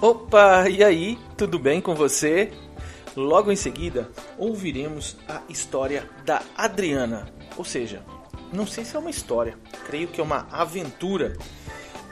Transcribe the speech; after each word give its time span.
Opa, 0.00 0.68
e 0.68 0.84
aí, 0.84 1.18
tudo 1.36 1.58
bem 1.58 1.80
com 1.80 1.92
você? 1.92 2.52
Logo 3.16 3.50
em 3.50 3.56
seguida, 3.56 4.08
ouviremos 4.38 5.16
a 5.26 5.42
história 5.48 6.08
da 6.24 6.40
Adriana. 6.56 7.26
Ou 7.56 7.64
seja, 7.64 8.04
não 8.52 8.64
sei 8.64 8.84
se 8.84 8.94
é 8.94 8.98
uma 9.00 9.10
história, 9.10 9.58
creio 9.86 10.06
que 10.06 10.20
é 10.20 10.22
uma 10.22 10.46
aventura, 10.52 11.36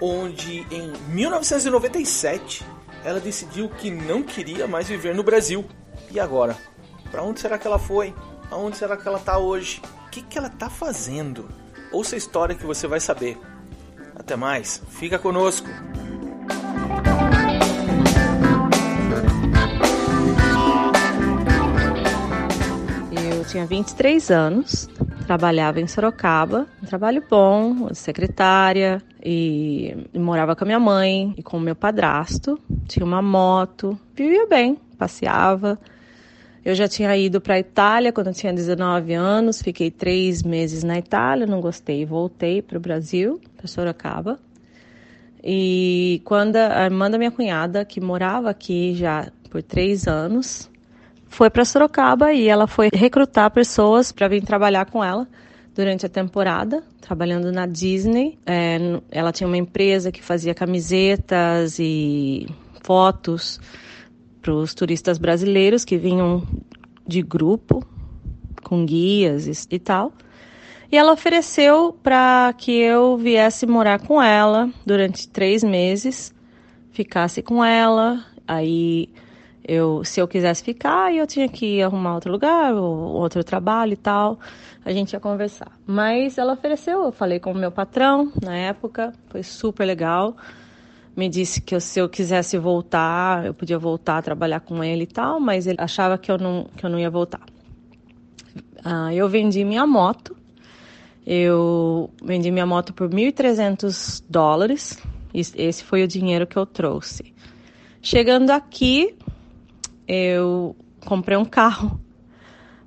onde 0.01 0.67
em 0.69 0.93
1997 1.11 2.65
ela 3.05 3.21
decidiu 3.21 3.69
que 3.69 3.89
não 3.89 4.21
queria 4.21 4.67
mais 4.67 4.89
viver 4.89 5.15
no 5.15 5.23
Brasil. 5.23 5.65
E 6.11 6.19
agora? 6.19 6.57
Para 7.13 7.23
onde 7.23 7.39
será 7.39 7.57
que 7.57 7.69
ela 7.69 7.79
foi? 7.79 8.13
Aonde 8.51 8.79
será 8.79 8.97
que 8.97 9.07
ela 9.07 9.19
está 9.19 9.39
hoje? 9.39 9.81
O 10.09 10.11
que, 10.11 10.23
que 10.23 10.37
ela 10.37 10.49
está 10.49 10.69
fazendo? 10.69 11.49
Ouça 11.93 12.17
a 12.17 12.19
história 12.19 12.57
que 12.57 12.67
você 12.67 12.89
vai 12.89 12.99
saber. 12.99 13.39
Até 14.17 14.35
mais, 14.35 14.83
fica 14.91 15.21
conosco! 15.21 15.69
Tinha 23.47 23.65
23 23.65 24.31
anos, 24.31 24.89
trabalhava 25.27 25.81
em 25.81 25.87
Sorocaba, 25.87 26.67
um 26.83 26.87
trabalho 26.87 27.23
bom, 27.29 27.93
secretária, 27.95 29.03
e, 29.25 29.97
e 30.13 30.19
morava 30.19 30.55
com 30.55 30.65
a 30.65 30.67
minha 30.67 30.81
mãe 30.81 31.35
e 31.37 31.43
com 31.43 31.57
o 31.57 31.61
meu 31.61 31.75
padrasto. 31.75 32.59
Tinha 32.87 33.05
uma 33.05 33.23
moto, 33.23 33.99
vivia 34.15 34.47
bem, 34.47 34.79
passeava. 34.99 35.79
Eu 36.65 36.75
já 36.75 36.89
tinha 36.89 37.17
ido 37.17 37.41
para 37.41 37.55
a 37.55 37.59
Itália 37.59 38.13
quando 38.13 38.29
eu 38.29 38.35
tinha 38.35 38.53
19 38.53 39.15
anos, 39.15 39.63
fiquei 39.63 39.91
três 39.91 40.43
meses 40.43 40.83
na 40.83 40.99
Itália, 40.99 41.47
não 41.47 41.61
gostei, 41.61 42.05
voltei 42.05 42.61
para 42.61 42.77
o 42.77 42.81
Brasil, 42.81 43.41
para 43.57 43.69
Sorocaba. 43.69 44.39
E 45.43 46.21
quando 46.25 46.57
a 46.57 46.85
irmã 46.85 47.09
da 47.09 47.17
minha 47.19 47.31
cunhada, 47.31 47.85
que 47.85 48.01
morava 48.01 48.51
aqui 48.51 48.95
já 48.95 49.31
por 49.49 49.63
três 49.63 50.09
anos, 50.09 50.69
foi 51.29 51.51
para 51.51 51.65
Sorocaba 51.65 52.33
e 52.33 52.49
ela 52.49 52.67
foi 52.67 52.89
recrutar 52.93 53.51
pessoas 53.51 54.13
para 54.13 54.29
vir 54.29 54.43
trabalhar 54.43 54.87
com 54.87 55.03
ela 55.03 55.29
durante 55.75 56.07
a 56.07 56.09
temporada, 56.09 56.83
trabalhando 57.01 57.53
na 57.53 57.67
Disney. 57.67 58.39
É, 58.47 58.79
ela 59.11 59.33
tinha 59.33 59.47
uma 59.47 59.59
empresa 59.59 60.11
que 60.11 60.23
fazia 60.23 60.55
camisetas 60.55 61.79
e 61.79 62.47
fotos 62.83 63.61
para 64.41 64.55
os 64.55 64.73
turistas 64.75 65.19
brasileiros 65.19 65.85
que 65.85 65.99
vinham 65.99 66.43
de 67.07 67.21
grupo, 67.21 67.85
com 68.63 68.87
guias 68.87 69.47
e, 69.47 69.75
e 69.75 69.79
tal. 69.79 70.13
E 70.91 70.97
ela 70.97 71.13
ofereceu 71.13 71.93
para 72.03 72.55
que 72.57 72.73
eu 72.73 73.17
viesse 73.17 73.67
morar 73.67 73.99
com 74.01 74.23
ela 74.23 74.71
durante 74.85 75.29
três 75.29 75.63
meses, 75.65 76.33
ficasse 76.93 77.43
com 77.43 77.63
ela, 77.65 78.25
aí 78.47 79.11
eu, 79.69 80.05
se 80.05 80.21
eu 80.21 80.29
quisesse 80.29 80.63
ficar, 80.63 81.13
eu 81.13 81.27
tinha 81.27 81.49
que 81.49 81.83
arrumar 81.83 82.15
outro 82.15 82.31
lugar, 82.31 82.73
ou 82.75 83.15
outro 83.15 83.43
trabalho 83.43 83.95
e 83.95 83.97
tal. 83.97 84.39
A 84.85 84.93
gente 84.93 85.13
ia 85.13 85.21
conversar. 85.21 85.73
Mas 85.85 86.39
ela 86.39 86.53
ofereceu, 86.53 87.03
eu 87.05 87.11
falei 87.13 87.41
com 87.41 87.51
o 87.51 87.55
meu 87.55 87.73
patrão 87.73 88.31
na 88.41 88.57
época, 88.57 89.13
foi 89.29 89.43
super 89.43 89.85
legal. 89.85 90.37
Me 91.17 91.29
disse 91.29 91.61
que 91.61 91.75
eu, 91.75 91.81
se 91.81 91.99
eu 91.99 92.09
quisesse 92.09 92.57
voltar, 92.59 93.45
eu 93.45 93.55
podia 93.55 93.79
voltar 93.79 94.19
a 94.19 94.23
trabalhar 94.23 94.61
com 94.61 94.85
ele 94.85 95.03
e 95.03 95.07
tal, 95.07 95.41
mas 95.41 95.67
ele 95.67 95.79
achava 95.81 96.17
que 96.17 96.31
eu 96.31 96.39
não, 96.39 96.69
que 96.77 96.87
eu 96.87 96.91
não 96.91 96.99
ia 96.99 97.11
voltar. 97.11 97.41
Ah, 98.85 99.13
eu 99.13 99.29
vendi 99.29 99.65
minha 99.65 99.85
moto. 99.85 100.37
Eu 101.27 102.09
vendi 102.23 102.53
minha 102.53 102.67
moto 102.67 102.95
por 102.95 103.09
1.300 103.09 104.23
dólares. 104.31 105.03
Esse 105.35 105.83
foi 105.83 106.05
o 106.05 106.07
dinheiro 106.07 106.47
que 106.47 106.57
eu 106.57 106.65
trouxe. 106.65 107.35
Chegando 108.01 108.51
aqui, 108.51 109.17
eu 110.07 110.77
comprei 111.05 111.37
um 111.37 111.45
carro. 111.45 112.01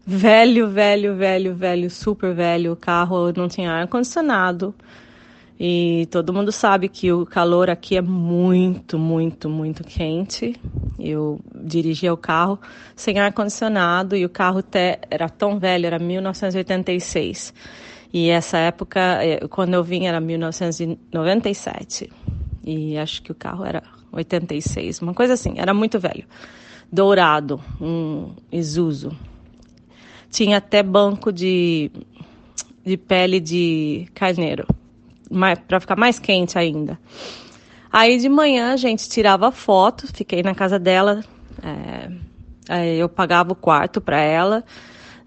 Velho, 0.06 0.70
velho, 0.70 1.16
velho, 1.16 1.56
velho, 1.56 1.90
super 1.90 2.34
velho. 2.34 2.74
O 2.74 2.76
carro 2.76 3.32
não 3.36 3.48
tinha 3.48 3.72
ar-condicionado. 3.72 4.74
E 5.60 6.08
todo 6.10 6.32
mundo 6.34 6.52
sabe 6.54 6.88
que 6.88 7.12
o 7.12 7.26
calor 7.26 7.70
aqui 7.70 7.98
é 7.98 8.02
muito, 8.02 8.98
muito, 8.98 9.50
muito 9.50 9.84
quente. 9.84 10.56
Eu 10.98 11.42
dirigia 11.54 12.14
o 12.14 12.18
carro 12.18 12.58
sem 12.96 13.20
ar-condicionado 13.20 14.16
e 14.16 14.24
o 14.24 14.30
carro 14.30 14.60
até 14.60 15.02
era 15.12 15.28
tão 15.28 15.60
velho, 15.60 15.86
era 15.86 16.00
1986. 16.00 17.54
E 18.14 18.30
essa 18.30 18.58
época, 18.58 19.00
eh, 19.22 19.46
quando 19.50 19.74
eu 19.74 19.84
vim, 19.84 20.08
era 20.08 20.22
1997. 20.22 22.10
E 22.64 22.98
acho 22.98 23.22
que 23.22 23.32
o 23.32 23.36
carro 23.36 23.66
era 23.66 23.84
86, 24.12 25.02
uma 25.02 25.14
coisa 25.14 25.34
assim, 25.34 25.56
era 25.58 25.74
muito 25.74 26.00
velho 26.00 26.26
dourado, 26.92 27.62
um 27.80 28.34
Isuzu. 28.52 29.12
Tinha 30.30 30.58
até 30.58 30.84
banco 30.84 31.32
de, 31.32 31.92
de 32.86 32.98
pele 32.98 33.40
de 33.40 34.08
carneiro, 34.14 34.68
para 35.68 35.80
ficar 35.80 35.96
mais 35.96 36.20
quente 36.20 36.58
ainda. 36.58 37.00
Aí 37.92 38.18
de 38.20 38.30
manhã 38.30 38.74
a 38.74 38.78
gente 38.78 39.10
tirava 39.10 39.52
foto, 39.52 40.08
fiquei 40.14 40.44
na 40.44 40.54
casa 40.54 40.78
dela, 40.78 41.24
é, 42.70 42.96
eu 42.96 43.10
pagava 43.10 43.52
o 43.52 43.56
quarto 43.56 44.00
para 44.00 44.22
ela. 44.22 44.64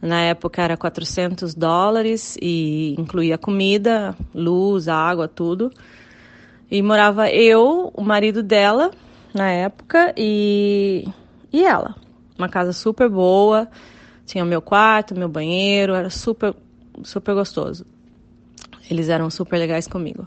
Na 0.00 0.20
época 0.20 0.62
era 0.62 0.76
400 0.76 1.54
dólares 1.54 2.36
e 2.40 2.94
incluía 2.98 3.38
comida, 3.38 4.16
luz, 4.34 4.88
água, 4.88 5.28
tudo. 5.28 5.72
E 6.70 6.82
morava 6.82 7.30
eu, 7.30 7.92
o 7.94 8.02
marido 8.02 8.42
dela, 8.42 8.90
na 9.34 9.50
época, 9.50 10.12
e 10.16 11.06
e 11.52 11.64
ela. 11.64 11.94
Uma 12.38 12.48
casa 12.48 12.72
super 12.72 13.08
boa, 13.08 13.68
tinha 14.24 14.44
meu 14.44 14.62
quarto, 14.62 15.14
meu 15.14 15.28
banheiro, 15.28 15.94
era 15.94 16.10
super, 16.10 16.54
super 17.04 17.34
gostoso. 17.34 17.84
Eles 18.90 19.08
eram 19.08 19.30
super 19.30 19.58
legais 19.58 19.86
comigo. 19.86 20.26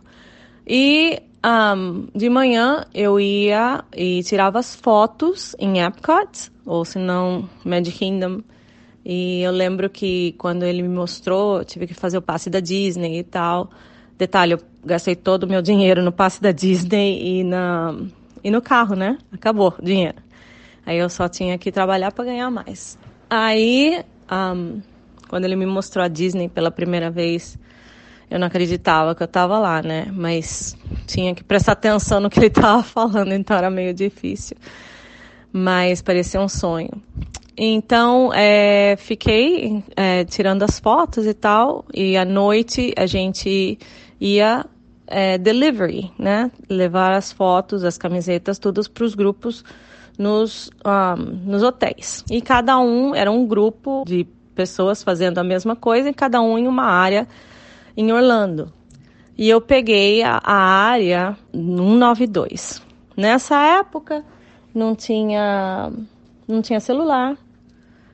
E 0.68 1.22
um, 1.46 2.08
de 2.16 2.30
manhã 2.30 2.86
eu 2.94 3.20
ia 3.20 3.84
e 3.96 4.24
tirava 4.24 4.60
as 4.60 4.76
fotos 4.76 5.56
em 5.60 5.80
Epcot, 5.80 6.52
ou 6.66 6.84
se 6.84 6.98
não, 6.98 7.48
Magic 7.64 7.98
Kingdom. 7.98 8.42
E 9.06 9.42
eu 9.42 9.52
lembro 9.52 9.88
que 9.88 10.34
quando 10.40 10.64
ele 10.64 10.82
me 10.82 10.90
mostrou, 10.90 11.60
eu 11.60 11.66
tive 11.66 11.86
que 11.86 11.94
fazer 11.94 12.18
o 12.18 12.22
passe 12.22 12.50
da 12.50 12.60
Disney 12.60 13.20
e 13.20 13.24
tal. 13.24 13.70
Detalhe, 14.18 14.54
eu 14.54 14.60
gastei 14.84 15.16
todo 15.16 15.44
o 15.44 15.48
meu 15.48 15.62
dinheiro 15.62 16.02
no 16.02 16.12
passe 16.12 16.42
da 16.42 16.52
Disney 16.52 17.40
e, 17.40 17.44
na, 17.44 17.96
e 18.44 18.50
no 18.50 18.62
carro, 18.62 18.96
né? 18.96 19.20
Acabou 19.32 19.76
o 19.78 19.86
dinheiro. 19.86 20.25
Aí 20.86 20.98
eu 20.98 21.10
só 21.10 21.28
tinha 21.28 21.58
que 21.58 21.72
trabalhar 21.72 22.12
para 22.12 22.26
ganhar 22.26 22.52
mais. 22.52 22.98
Aí, 23.30 24.04
um, 24.32 24.82
quando 25.28 25.46
ele 25.46 25.56
me 25.56 25.66
mostrou 25.66 26.06
a 26.06 26.08
Disney 26.08 26.48
pela 26.48 26.70
primeira 26.70 27.10
vez, 27.10 27.58
eu 28.30 28.40
não 28.40 28.48
acreditava 28.48 29.16
que 29.16 29.24
eu 29.24 29.26
estava 29.26 29.58
lá, 29.58 29.82
né? 29.82 30.08
Mas 30.14 30.78
tinha 31.08 31.34
que 31.34 31.44
prestar 31.44 31.74
atenção 31.74 32.20
no 32.20 32.30
que 32.30 32.40
ele 32.40 32.48
estava 32.54 32.84
falando, 32.84 33.34
então 33.34 33.58
era 33.58 33.70
meio 33.70 33.94
difícil. 33.94 34.58
Mas 35.52 36.02
parecia 36.02 36.40
um 36.40 36.50
sonho. 36.50 36.92
Então, 37.58 38.32
é, 38.34 38.96
fiquei 38.98 39.84
é, 39.96 40.26
tirando 40.26 40.64
as 40.64 40.80
fotos 40.80 41.26
e 41.26 41.34
tal, 41.34 41.86
e 41.94 42.18
à 42.18 42.26
noite 42.26 42.94
a 42.98 43.06
gente 43.06 43.80
ia 44.20 44.66
é, 45.08 45.38
delivery, 45.38 46.12
né? 46.20 46.52
Levar 46.70 47.14
as 47.14 47.32
fotos, 47.32 47.84
as 47.84 47.98
camisetas, 47.98 48.60
todos 48.60 48.88
para 48.88 49.06
os 49.06 49.16
grupos 49.16 49.64
nos, 50.18 50.70
um, 50.86 51.22
nos 51.46 51.64
hotéis. 51.64 52.24
E 52.30 52.42
cada 52.42 52.78
um 52.80 53.14
era 53.14 53.32
um 53.32 53.46
grupo 53.46 54.04
de 54.06 54.26
pessoas 54.56 55.04
fazendo 55.04 55.38
a 55.38 55.44
mesma 55.44 55.76
coisa, 55.76 56.10
e 56.10 56.14
cada 56.14 56.42
um 56.42 56.58
em 56.58 56.68
uma 56.68 56.86
área 56.86 57.28
em 57.96 58.12
Orlando. 58.12 58.72
E 59.38 59.50
eu 59.50 59.60
peguei 59.60 60.24
a, 60.24 60.40
a 60.44 60.56
área 60.56 61.38
192. 61.54 62.82
Nessa 63.18 63.62
época 63.80 64.24
não 64.74 64.96
tinha 64.96 65.92
não 66.48 66.62
tinha 66.62 66.80
celular. 66.80 67.38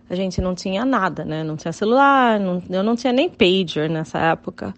A 0.10 0.16
gente 0.16 0.42
não 0.42 0.54
tinha 0.54 0.84
nada, 0.84 1.24
né? 1.24 1.44
Não 1.44 1.56
tinha 1.56 1.72
celular, 1.72 2.40
não, 2.40 2.62
eu 2.70 2.84
não 2.84 2.96
tinha 2.96 3.14
nem 3.14 3.30
pager 3.30 3.90
nessa 3.90 4.20
época. 4.20 4.74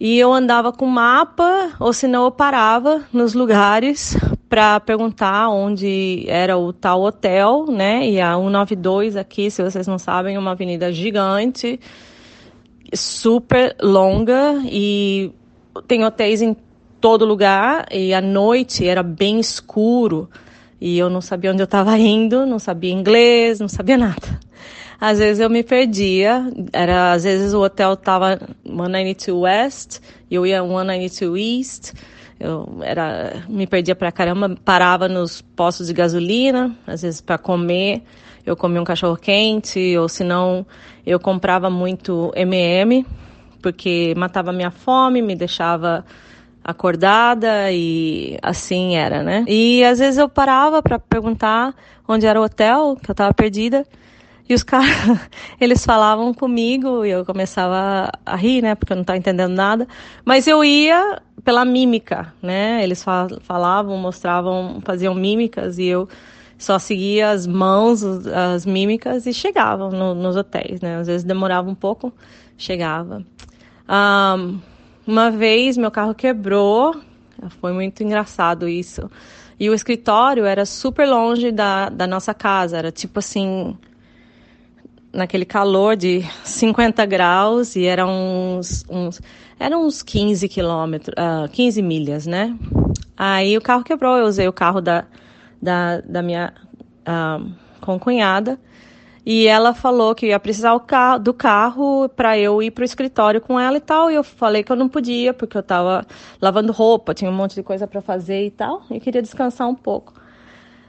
E 0.00 0.18
eu 0.18 0.32
andava 0.32 0.72
com 0.72 0.86
mapa, 0.86 1.72
ou 1.78 1.92
senão 1.92 2.24
eu 2.24 2.30
parava 2.30 3.04
nos 3.12 3.34
lugares 3.36 4.16
para 4.48 4.80
perguntar 4.80 5.50
onde 5.50 6.24
era 6.26 6.56
o 6.56 6.72
tal 6.72 7.02
hotel, 7.02 7.66
né? 7.66 8.08
E 8.08 8.20
a 8.20 8.34
192 8.34 9.16
aqui, 9.16 9.50
se 9.50 9.62
vocês 9.62 9.86
não 9.86 9.98
sabem, 9.98 10.36
é 10.36 10.38
uma 10.38 10.52
avenida 10.52 10.92
gigante, 10.92 11.78
super 12.94 13.76
longa 13.80 14.60
e 14.64 15.30
tem 15.86 16.04
hotéis 16.04 16.40
em 16.40 16.56
todo 17.00 17.24
lugar 17.24 17.86
e 17.92 18.14
à 18.14 18.20
noite 18.20 18.86
era 18.86 19.02
bem 19.02 19.38
escuro 19.38 20.28
e 20.80 20.98
eu 20.98 21.10
não 21.10 21.20
sabia 21.20 21.52
onde 21.52 21.62
eu 21.62 21.66
estava 21.66 21.96
indo, 21.98 22.46
não 22.46 22.58
sabia 22.58 22.92
inglês, 22.92 23.60
não 23.60 23.68
sabia 23.68 23.98
nada. 23.98 24.40
Às 25.00 25.18
vezes 25.18 25.40
eu 25.40 25.48
me 25.48 25.62
perdia, 25.62 26.50
era 26.72 27.12
às 27.12 27.22
vezes 27.22 27.54
o 27.54 27.62
hotel 27.62 27.92
estava 27.92 28.40
192 28.64 29.28
West, 29.28 30.00
eu 30.28 30.44
ia 30.44 30.60
192 30.60 31.40
East, 31.40 31.92
Eu 32.40 32.78
era, 32.82 33.42
me 33.48 33.66
perdia 33.66 33.96
pra 33.96 34.12
caramba, 34.12 34.56
parava 34.64 35.08
nos 35.08 35.42
postos 35.42 35.88
de 35.88 35.92
gasolina, 35.92 36.76
às 36.86 37.02
vezes 37.02 37.20
para 37.20 37.36
comer. 37.36 38.02
Eu 38.46 38.56
comia 38.56 38.80
um 38.80 38.84
cachorro 38.84 39.16
quente, 39.16 39.96
ou 39.98 40.08
se 40.08 40.24
não, 40.24 40.64
eu 41.04 41.18
comprava 41.18 41.68
muito 41.68 42.32
MM, 42.34 43.04
porque 43.60 44.14
matava 44.16 44.52
minha 44.52 44.70
fome, 44.70 45.20
me 45.20 45.34
deixava 45.34 46.04
acordada 46.64 47.72
e 47.72 48.38
assim 48.42 48.96
era, 48.96 49.22
né? 49.22 49.44
E 49.48 49.82
às 49.84 49.98
vezes 49.98 50.18
eu 50.18 50.28
parava 50.28 50.82
para 50.82 50.98
perguntar 50.98 51.74
onde 52.06 52.26
era 52.26 52.40
o 52.40 52.44
hotel, 52.44 52.96
que 53.02 53.10
eu 53.10 53.12
estava 53.12 53.34
perdida. 53.34 53.86
E 54.48 54.54
os 54.54 54.62
caras, 54.62 54.88
eles 55.60 55.84
falavam 55.84 56.32
comigo 56.32 57.04
e 57.04 57.10
eu 57.10 57.24
começava 57.24 58.10
a 58.24 58.36
rir, 58.36 58.62
né? 58.62 58.74
Porque 58.74 58.92
eu 58.92 58.96
não 58.96 59.02
estava 59.02 59.18
entendendo 59.18 59.52
nada. 59.52 59.86
Mas 60.24 60.46
eu 60.46 60.64
ia 60.64 61.20
pela 61.44 61.64
mímica, 61.64 62.32
né? 62.42 62.82
Eles 62.82 63.04
falavam, 63.42 63.96
mostravam, 63.98 64.80
faziam 64.84 65.14
mímicas 65.14 65.78
e 65.78 65.84
eu 65.84 66.08
só 66.56 66.78
seguia 66.78 67.30
as 67.30 67.46
mãos, 67.46 68.02
as 68.02 68.66
mímicas 68.66 69.26
e 69.26 69.32
chegava 69.32 69.90
no, 69.90 70.14
nos 70.14 70.34
hotéis, 70.34 70.80
né? 70.80 70.96
Às 70.96 71.06
vezes 71.06 71.24
demorava 71.24 71.70
um 71.70 71.74
pouco, 71.74 72.12
chegava. 72.56 73.24
Um, 73.88 74.58
uma 75.06 75.30
vez 75.30 75.76
meu 75.76 75.90
carro 75.90 76.14
quebrou, 76.14 76.96
foi 77.60 77.72
muito 77.72 78.02
engraçado 78.02 78.68
isso. 78.68 79.10
E 79.60 79.68
o 79.70 79.74
escritório 79.74 80.44
era 80.44 80.64
super 80.64 81.06
longe 81.06 81.50
da, 81.52 81.88
da 81.88 82.06
nossa 82.06 82.32
casa, 82.34 82.76
era 82.76 82.92
tipo 82.92 83.18
assim, 83.18 83.76
naquele 85.12 85.44
calor 85.44 85.96
de 85.96 86.22
50 86.44 87.04
graus 87.06 87.76
e 87.76 87.86
eram 87.86 88.10
uns, 88.58 88.84
uns, 88.88 89.20
eram 89.58 89.86
uns 89.86 90.02
15 90.02 90.48
quilômetros, 90.48 91.14
uh, 91.14 91.44
ah, 91.44 91.48
15 91.50 91.82
milhas, 91.82 92.26
né? 92.26 92.56
Aí 93.16 93.56
o 93.56 93.60
carro 93.60 93.82
quebrou, 93.82 94.16
eu 94.16 94.26
usei 94.26 94.46
o 94.46 94.52
carro 94.52 94.80
da, 94.80 95.04
da, 95.60 96.00
da 96.00 96.22
minha 96.22 96.52
uh, 97.06 97.52
concunhada 97.80 98.58
e 99.30 99.46
ela 99.46 99.74
falou 99.74 100.14
que 100.14 100.28
ia 100.28 100.40
precisar 100.40 100.78
carro, 100.80 101.18
do 101.18 101.34
carro 101.34 102.08
para 102.08 102.38
eu 102.38 102.62
ir 102.62 102.70
para 102.70 102.80
o 102.80 102.84
escritório 102.84 103.42
com 103.42 103.60
ela 103.60 103.76
e 103.76 103.80
tal. 103.80 104.10
E 104.10 104.14
eu 104.14 104.24
falei 104.24 104.62
que 104.62 104.72
eu 104.72 104.76
não 104.76 104.88
podia 104.88 105.34
porque 105.34 105.54
eu 105.54 105.60
estava 105.60 106.06
lavando 106.40 106.72
roupa, 106.72 107.12
tinha 107.12 107.30
um 107.30 107.34
monte 107.34 107.54
de 107.54 107.62
coisa 107.62 107.86
para 107.86 108.00
fazer 108.00 108.46
e 108.46 108.50
tal. 108.50 108.84
E 108.90 108.98
queria 108.98 109.20
descansar 109.20 109.68
um 109.68 109.74
pouco. 109.74 110.17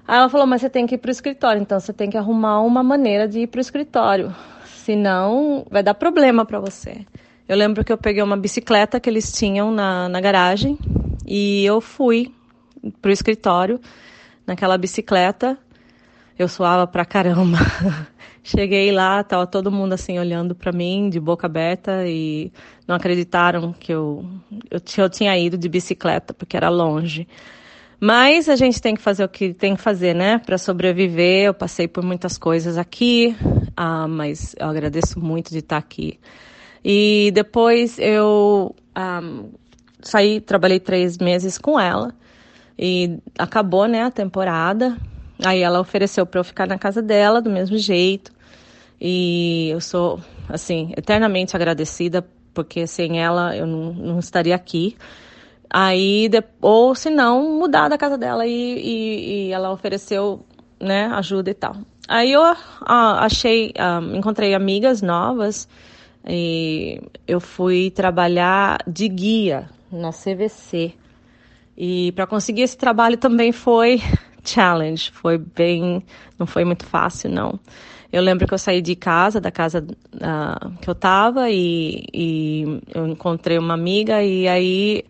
Aí 0.10 0.18
ela 0.18 0.28
falou, 0.28 0.48
mas 0.48 0.62
você 0.62 0.70
tem 0.72 0.88
que 0.88 0.96
ir 0.96 0.98
para 0.98 1.10
o 1.10 1.12
escritório, 1.12 1.62
então 1.62 1.80
você 1.80 1.94
tem 1.94 2.10
que 2.10 2.18
arrumar 2.18 2.62
uma 2.62 2.82
maneira 2.82 3.28
de 3.28 3.42
ir 3.42 3.48
para 3.48 3.60
o 3.60 3.62
escritório, 3.62 4.36
senão 4.66 5.68
vai 5.70 5.84
dar 5.84 5.94
problema 5.94 6.44
para 6.44 6.60
você. 6.60 7.06
Eu 7.48 7.56
lembro 7.56 7.86
que 7.86 7.94
eu 7.94 7.98
peguei 7.98 8.24
uma 8.24 8.36
bicicleta 8.36 9.00
que 9.00 9.08
eles 9.08 9.32
tinham 9.32 9.70
na, 9.70 10.10
na 10.10 10.20
garagem 10.20 10.80
e 11.28 11.64
eu 11.64 11.80
fui 11.80 12.34
para 13.00 13.10
o 13.10 13.12
escritório 13.12 13.80
naquela 14.48 14.80
bicicleta. 14.80 15.56
Eu 16.40 16.48
suava 16.48 16.88
pra 16.88 17.06
caramba. 17.06 17.60
Cheguei 18.42 18.92
lá, 18.92 19.24
tava 19.24 19.46
todo 19.46 19.72
mundo 19.72 19.94
assim 19.94 20.18
olhando 20.18 20.56
para 20.56 20.72
mim 20.72 21.08
de 21.12 21.20
boca 21.20 21.46
aberta 21.46 22.08
e 22.08 22.52
não 22.88 22.96
acreditaram 22.96 23.74
que 23.74 23.94
eu, 23.94 24.26
eu, 24.72 24.82
eu 24.98 25.10
tinha 25.10 25.38
ido 25.38 25.56
de 25.56 25.70
bicicleta 25.70 26.34
porque 26.34 26.58
era 26.58 26.68
longe. 26.70 27.28
Mas 28.00 28.48
a 28.48 28.56
gente 28.56 28.82
tem 28.82 28.96
que 28.96 29.02
fazer 29.02 29.24
o 29.26 29.30
que 29.30 29.54
tem 29.54 29.76
que 29.76 29.82
fazer, 29.82 30.16
né? 30.16 30.38
Para 30.38 30.58
sobreviver. 30.58 31.46
Eu 31.46 31.54
passei 31.54 31.88
por 31.88 32.04
muitas 32.04 32.38
coisas 32.38 32.78
aqui, 32.78 33.36
ah, 33.76 34.08
mas 34.08 34.56
eu 34.58 34.68
agradeço 34.68 35.20
muito 35.20 35.52
de 35.52 35.60
estar 35.60 35.78
aqui. 35.78 36.18
E 36.84 37.30
depois 37.34 38.00
eu 38.00 38.74
ah, 38.96 39.22
saí, 40.02 40.40
trabalhei 40.40 40.80
três 40.80 41.18
meses 41.18 41.58
com 41.58 41.78
ela 41.78 42.14
e 42.78 43.20
acabou, 43.38 43.86
né, 43.86 44.04
a 44.04 44.12
temporada. 44.12 44.98
Aí 45.44 45.62
ela 45.62 45.82
ofereceu 45.82 46.26
para 46.26 46.40
eu 46.40 46.44
ficar 46.44 46.68
na 46.68 46.78
casa 46.78 47.02
dela 47.02 47.42
do 47.42 47.50
mesmo 47.50 47.78
jeito. 47.78 48.32
E 49.00 49.70
eu 49.70 49.82
sou, 49.82 50.20
assim, 50.48 50.94
eternamente 50.96 51.56
agradecida 51.56 52.26
porque 52.54 52.88
sem 52.88 53.22
ela 53.22 53.56
eu 53.56 53.66
não, 53.66 53.94
não 53.94 54.20
estaria 54.20 54.56
aqui. 54.56 54.98
Aí, 55.72 56.30
ou 56.62 56.96
se 56.96 57.10
não, 57.10 57.60
mudar 57.60 57.90
da 57.90 57.98
casa 57.98 58.18
dela 58.18 58.46
e, 58.48 58.52
e, 58.52 59.48
e, 59.48 59.52
ela 59.52 59.72
ofereceu, 59.72 60.44
né, 60.80 61.06
ajuda 61.14 61.52
e 61.52 61.54
tal. 61.54 61.76
Aí 62.08 62.32
eu 62.32 62.42
ah, 62.42 63.24
achei, 63.24 63.72
ah, 63.78 64.02
encontrei 64.16 64.56
amigas 64.56 65.02
novas 65.02 65.68
e 66.28 67.00
eu 67.28 67.40
fui 67.40 67.92
trabalhar 67.92 68.80
de 68.88 69.08
guia 69.08 69.70
na 69.92 70.12
CVC. 70.12 70.94
E 71.78 72.12
para 72.14 72.26
conseguir 72.26 72.64
esse 72.64 72.78
trabalho 72.78 73.18
também 73.18 73.52
foi 73.52 74.02
challenge, 74.44 75.12
foi 75.12 75.38
bem, 75.38 76.04
não 76.38 76.48
foi 76.48 76.66
muito 76.66 76.86
fácil 76.86 77.30
não. 77.30 77.60
Eu 78.12 78.24
lembro 78.24 78.48
que 78.48 78.54
eu 78.54 78.58
saí 78.58 78.82
de 78.82 78.96
casa, 78.96 79.40
da 79.40 79.52
casa 79.52 79.86
uh, 79.86 80.72
que 80.82 80.90
eu 80.90 80.94
estava, 80.94 81.52
e, 81.52 82.06
e, 82.12 82.82
eu 82.94 83.08
encontrei 83.08 83.56
uma 83.60 83.76
amiga, 83.76 84.24
e 84.24 84.48
aí 84.48 85.04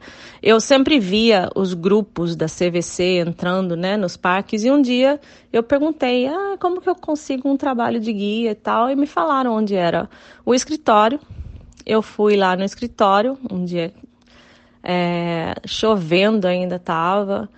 eu 0.44 0.60
sempre 0.60 1.00
via 1.00 1.50
os 1.56 1.74
grupos 1.74 2.36
da 2.36 2.48
CVC 2.48 3.19
entrando 3.25 3.78
né, 3.78 3.96
nos 3.96 4.18
parques, 4.18 4.66
e 4.66 4.72
um 4.72 4.81
dia 4.81 5.18
eu 5.51 5.63
perguntei, 5.63 6.28
ah, 6.28 6.57
como 6.60 6.81
que 6.81 6.90
eu 6.90 6.96
consigo 6.96 7.50
um 7.50 7.56
trabalho 7.56 8.01
de 8.01 8.12
guia 8.12 8.51
e 8.51 8.56
tal, 8.56 8.90
e 8.90 8.96
me 8.98 9.07
falaram 9.07 9.54
onde 9.54 9.75
era 9.75 10.10
o 10.46 10.54
escritório. 10.54 11.22
Eu 11.86 12.01
fui 12.01 12.36
lá 12.36 12.57
no 12.57 12.66
escritório, 12.66 13.38
um 13.50 13.63
dia 13.63 13.94
é, 14.84 15.56
chovendo 15.66 16.48
ainda 16.48 16.75
estava, 16.75 17.50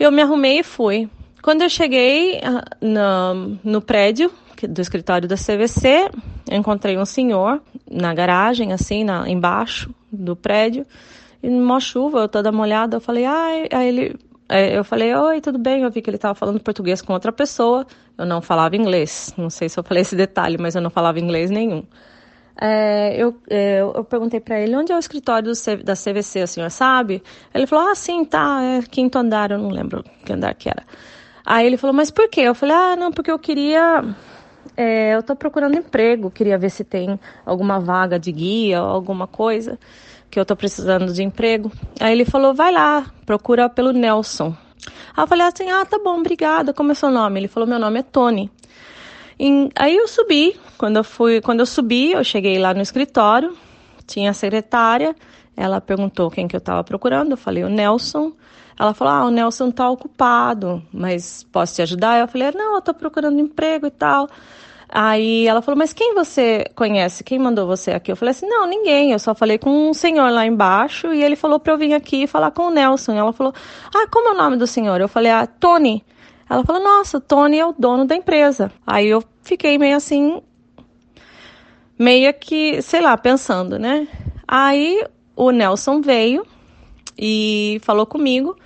eu 0.00 0.10
me 0.10 0.20
arrumei 0.20 0.58
e 0.58 0.62
fui. 0.64 1.08
Quando 1.42 1.62
eu 1.62 1.68
cheguei 1.68 2.38
uh, 2.38 2.84
no, 2.84 3.58
no 3.62 3.80
prédio 3.80 4.32
do 4.66 4.80
escritório 4.80 5.28
da 5.28 5.36
CVC, 5.36 6.10
encontrei 6.50 6.98
um 6.98 7.04
senhor 7.04 7.62
na 7.90 8.12
garagem, 8.12 8.72
assim, 8.72 9.04
na, 9.04 9.28
embaixo 9.28 9.94
do 10.12 10.34
prédio, 10.34 10.86
e 11.42 11.48
numa 11.48 11.80
chuva, 11.80 12.20
eu 12.20 12.28
toda 12.28 12.50
molhada, 12.50 12.96
eu 12.96 13.00
falei, 13.00 13.24
ah, 13.24 13.46
aí 13.72 13.88
ele, 13.88 14.16
eu 14.74 14.82
falei, 14.82 15.14
oi, 15.14 15.40
tudo 15.40 15.58
bem? 15.58 15.82
Eu 15.82 15.90
vi 15.90 16.02
que 16.02 16.10
ele 16.10 16.16
estava 16.16 16.34
falando 16.34 16.60
português 16.60 17.00
com 17.00 17.12
outra 17.12 17.30
pessoa, 17.30 17.86
eu 18.16 18.26
não 18.26 18.42
falava 18.42 18.76
inglês, 18.76 19.32
não 19.36 19.50
sei 19.50 19.68
se 19.68 19.78
eu 19.78 19.84
falei 19.84 20.00
esse 20.00 20.16
detalhe, 20.16 20.58
mas 20.58 20.74
eu 20.74 20.80
não 20.80 20.90
falava 20.90 21.20
inglês 21.20 21.50
nenhum. 21.50 21.84
É, 22.60 23.14
eu, 23.16 23.36
é, 23.48 23.80
eu, 23.80 24.02
perguntei 24.02 24.40
para 24.40 24.58
ele 24.58 24.74
onde 24.74 24.90
é 24.90 24.96
o 24.96 24.98
escritório 24.98 25.52
do, 25.52 25.84
da 25.84 25.94
CVC, 25.94 26.42
o 26.42 26.46
senhor 26.48 26.70
sabe? 26.70 27.22
Ele 27.54 27.68
falou, 27.68 27.88
ah, 27.88 27.94
sim, 27.94 28.24
tá, 28.24 28.60
é 28.60 28.82
quinto 28.82 29.16
andar, 29.16 29.52
eu 29.52 29.58
não 29.58 29.68
lembro 29.68 30.02
que 30.24 30.32
andar 30.32 30.54
que 30.54 30.68
era. 30.68 30.82
Aí 31.46 31.64
ele 31.66 31.76
falou, 31.76 31.94
mas 31.94 32.10
por 32.10 32.28
quê? 32.28 32.40
Eu 32.40 32.54
falei, 32.54 32.74
ah, 32.74 32.96
não, 32.96 33.12
porque 33.12 33.30
eu 33.30 33.38
queria 33.38 34.02
é, 34.78 35.12
eu 35.12 35.18
estou 35.18 35.34
procurando 35.34 35.76
emprego, 35.76 36.30
queria 36.30 36.56
ver 36.56 36.70
se 36.70 36.84
tem 36.84 37.18
alguma 37.44 37.80
vaga 37.80 38.16
de 38.16 38.30
guia 38.30 38.80
ou 38.80 38.88
alguma 38.88 39.26
coisa, 39.26 39.76
que 40.30 40.38
eu 40.38 40.42
estou 40.42 40.56
precisando 40.56 41.12
de 41.12 41.20
emprego. 41.20 41.72
Aí 41.98 42.12
ele 42.12 42.24
falou, 42.24 42.54
vai 42.54 42.70
lá, 42.70 43.06
procura 43.26 43.68
pelo 43.68 43.90
Nelson. 43.92 44.56
Aí 45.16 45.24
eu 45.24 45.26
falei 45.26 45.44
assim, 45.48 45.68
ah, 45.68 45.84
tá 45.84 45.98
bom, 45.98 46.20
obrigada, 46.20 46.72
como 46.72 46.92
é 46.92 46.94
seu 46.94 47.10
nome? 47.10 47.40
Ele 47.40 47.48
falou, 47.48 47.68
meu 47.68 47.80
nome 47.80 47.98
é 47.98 48.02
Tony. 48.04 48.48
E, 49.36 49.68
aí 49.74 49.96
eu 49.96 50.06
subi, 50.06 50.54
quando 50.78 50.98
eu 50.98 51.04
fui, 51.04 51.40
quando 51.40 51.58
eu 51.58 51.66
subi, 51.66 52.12
eu 52.12 52.22
cheguei 52.22 52.56
lá 52.56 52.72
no 52.72 52.80
escritório, 52.80 53.56
tinha 54.06 54.30
a 54.30 54.34
secretária, 54.34 55.12
ela 55.56 55.80
perguntou 55.80 56.30
quem 56.30 56.46
que 56.46 56.54
eu 56.54 56.58
estava 56.58 56.84
procurando, 56.84 57.32
eu 57.32 57.36
falei 57.36 57.64
o 57.64 57.68
Nelson. 57.68 58.32
Ela 58.78 58.94
falou: 58.94 59.12
Ah, 59.12 59.24
o 59.24 59.30
Nelson 59.30 59.72
tá 59.72 59.90
ocupado, 59.90 60.80
mas 60.92 61.42
posso 61.50 61.74
te 61.74 61.82
ajudar? 61.82 62.20
Eu 62.20 62.28
falei: 62.28 62.52
Não, 62.52 62.76
eu 62.76 62.94
procurando 62.94 63.40
emprego 63.40 63.84
e 63.84 63.90
tal. 63.90 64.28
Aí 64.90 65.46
ela 65.46 65.60
falou: 65.60 65.76
Mas 65.76 65.92
quem 65.92 66.14
você 66.14 66.64
conhece? 66.74 67.22
Quem 67.22 67.38
mandou 67.38 67.66
você 67.66 67.90
aqui? 67.90 68.10
Eu 68.10 68.16
falei 68.16 68.30
assim: 68.30 68.46
Não, 68.46 68.66
ninguém. 68.66 69.12
Eu 69.12 69.18
só 69.18 69.34
falei 69.34 69.58
com 69.58 69.90
um 69.90 69.92
senhor 69.92 70.30
lá 70.30 70.46
embaixo 70.46 71.12
e 71.12 71.22
ele 71.22 71.36
falou 71.36 71.60
para 71.60 71.72
eu 71.72 71.78
vir 71.78 71.92
aqui 71.92 72.26
falar 72.26 72.50
com 72.50 72.64
o 72.64 72.70
Nelson. 72.70 73.12
Ela 73.12 73.32
falou: 73.32 73.52
Ah, 73.94 74.06
como 74.10 74.30
é 74.30 74.32
o 74.32 74.36
nome 74.36 74.56
do 74.56 74.66
senhor? 74.66 75.00
Eu 75.00 75.08
falei: 75.08 75.30
Ah, 75.30 75.46
Tony. 75.46 76.04
Ela 76.48 76.64
falou: 76.64 76.82
Nossa, 76.82 77.20
Tony 77.20 77.58
é 77.58 77.66
o 77.66 77.74
dono 77.78 78.06
da 78.06 78.16
empresa. 78.16 78.72
Aí 78.86 79.08
eu 79.08 79.22
fiquei 79.42 79.76
meio 79.76 79.96
assim, 79.96 80.40
meio 81.98 82.32
que, 82.32 82.80
sei 82.80 83.02
lá, 83.02 83.16
pensando, 83.16 83.78
né? 83.78 84.08
Aí 84.46 85.04
o 85.36 85.50
Nelson 85.50 86.00
veio 86.00 86.46
e 87.18 87.78
falou 87.82 88.06
comigo. 88.06 88.56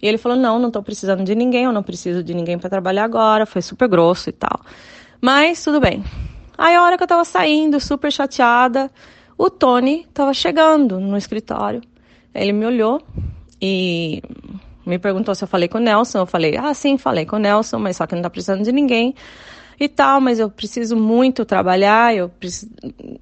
E 0.00 0.06
ele 0.06 0.18
falou: 0.18 0.38
Não, 0.38 0.60
não 0.60 0.68
estou 0.68 0.84
precisando 0.84 1.24
de 1.24 1.34
ninguém, 1.34 1.64
eu 1.64 1.72
não 1.72 1.82
preciso 1.82 2.22
de 2.22 2.32
ninguém 2.32 2.58
para 2.58 2.70
trabalhar 2.70 3.04
agora. 3.04 3.44
Foi 3.44 3.60
super 3.60 3.88
grosso 3.88 4.28
e 4.28 4.32
tal. 4.32 4.60
Mas 5.24 5.64
tudo 5.64 5.80
bem. 5.80 6.04
Aí 6.58 6.76
a 6.76 6.82
hora 6.82 6.98
que 6.98 7.02
eu 7.02 7.06
estava 7.06 7.24
saindo, 7.24 7.80
super 7.80 8.12
chateada, 8.12 8.90
o 9.38 9.48
Tony 9.48 10.04
estava 10.06 10.34
chegando 10.34 11.00
no 11.00 11.16
escritório. 11.16 11.80
Ele 12.34 12.52
me 12.52 12.66
olhou 12.66 13.00
e 13.58 14.20
me 14.84 14.98
perguntou 14.98 15.34
se 15.34 15.42
eu 15.42 15.48
falei 15.48 15.66
com 15.66 15.78
o 15.78 15.80
Nelson. 15.80 16.18
Eu 16.18 16.26
falei: 16.26 16.58
Ah, 16.58 16.74
sim, 16.74 16.98
falei 16.98 17.24
com 17.24 17.36
o 17.36 17.38
Nelson, 17.38 17.78
mas 17.78 17.96
só 17.96 18.06
que 18.06 18.12
não 18.12 18.20
está 18.20 18.28
precisando 18.28 18.64
de 18.64 18.70
ninguém 18.70 19.14
e 19.80 19.88
tal, 19.88 20.20
mas 20.20 20.38
eu 20.38 20.50
preciso 20.50 20.94
muito 20.94 21.42
trabalhar, 21.46 22.14
eu 22.14 22.28
preciso, 22.28 22.70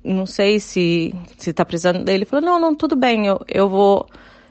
não 0.02 0.26
sei 0.26 0.58
se 0.58 1.14
se 1.38 1.50
está 1.50 1.64
precisando 1.64 2.02
dele. 2.02 2.18
Ele 2.18 2.24
falou, 2.24 2.44
não, 2.44 2.58
não, 2.58 2.74
tudo 2.74 2.96
bem, 2.96 3.28
eu, 3.28 3.40
eu 3.46 3.68
vou 3.68 4.08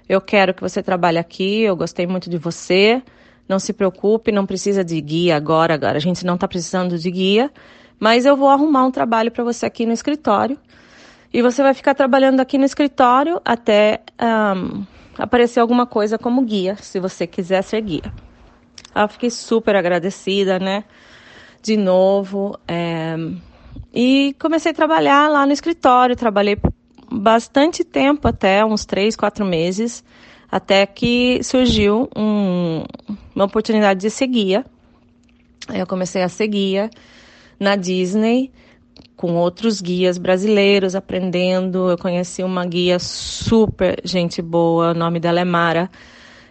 Eu 0.07 0.21
quero 0.21 0.53
que 0.53 0.61
você 0.61 0.81
trabalhe 0.81 1.17
aqui, 1.17 1.63
eu 1.63 1.75
gostei 1.75 2.07
muito 2.07 2.29
de 2.29 2.37
você. 2.37 3.03
Não 3.47 3.59
se 3.59 3.73
preocupe, 3.73 4.31
não 4.31 4.45
precisa 4.45 4.83
de 4.83 4.99
guia 5.01 5.35
agora, 5.35 5.73
agora. 5.73 5.97
A 5.97 6.01
gente 6.01 6.25
não 6.25 6.35
está 6.35 6.47
precisando 6.47 6.97
de 6.97 7.11
guia, 7.11 7.51
mas 7.99 8.25
eu 8.25 8.35
vou 8.35 8.49
arrumar 8.49 8.85
um 8.85 8.91
trabalho 8.91 9.31
para 9.31 9.43
você 9.43 9.65
aqui 9.65 9.85
no 9.85 9.93
escritório. 9.93 10.57
E 11.33 11.41
você 11.41 11.61
vai 11.63 11.73
ficar 11.73 11.93
trabalhando 11.93 12.39
aqui 12.39 12.57
no 12.57 12.65
escritório 12.65 13.41
até 13.45 14.01
um, 14.21 14.83
aparecer 15.17 15.59
alguma 15.59 15.85
coisa 15.85 16.17
como 16.17 16.41
guia, 16.41 16.75
se 16.81 16.99
você 16.99 17.25
quiser 17.25 17.61
ser 17.61 17.81
guia. 17.81 18.13
Eu 18.93 19.07
fiquei 19.07 19.29
super 19.29 19.75
agradecida, 19.75 20.59
né? 20.59 20.83
De 21.61 21.77
novo. 21.77 22.59
É... 22.67 23.15
E 23.93 24.35
comecei 24.39 24.71
a 24.71 24.75
trabalhar 24.75 25.29
lá 25.29 25.45
no 25.45 25.53
escritório. 25.53 26.15
Trabalhei 26.15 26.57
bastante 27.09 27.83
tempo, 27.83 28.27
até 28.27 28.65
uns 28.65 28.85
três, 28.85 29.15
quatro 29.15 29.45
meses, 29.45 30.03
até 30.51 30.85
que 30.85 31.41
surgiu 31.43 32.09
um, 32.15 32.83
uma 33.33 33.45
oportunidade 33.45 34.01
de 34.01 34.09
ser 34.09 34.27
guia. 34.27 34.65
Eu 35.73 35.87
comecei 35.87 36.21
a 36.21 36.27
ser 36.27 36.47
guia 36.47 36.89
na 37.57 37.77
Disney 37.77 38.51
com 39.15 39.35
outros 39.35 39.79
guias 39.79 40.17
brasileiros 40.17 40.95
aprendendo. 40.95 41.89
Eu 41.89 41.97
conheci 41.97 42.43
uma 42.43 42.65
guia 42.65 42.99
super 42.99 44.01
gente 44.03 44.41
boa, 44.41 44.91
o 44.91 44.93
nome 44.93 45.19
dela 45.19 45.39
é 45.39 45.45
Mara. 45.45 45.89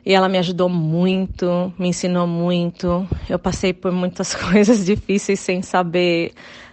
E 0.07 0.15
ela 0.15 0.31
me 0.31 0.39
ajudou 0.39 0.69
muito, 0.69 1.71
me 1.79 1.89
ensinou 1.89 2.27
muito. 2.27 3.07
Eu 3.29 3.39
passei 3.39 3.75
por 3.75 3.93
muitas 3.93 4.33
coisas 4.51 4.87
difíceis 4.87 5.41
sem 5.41 5.61
saber 5.61 6.33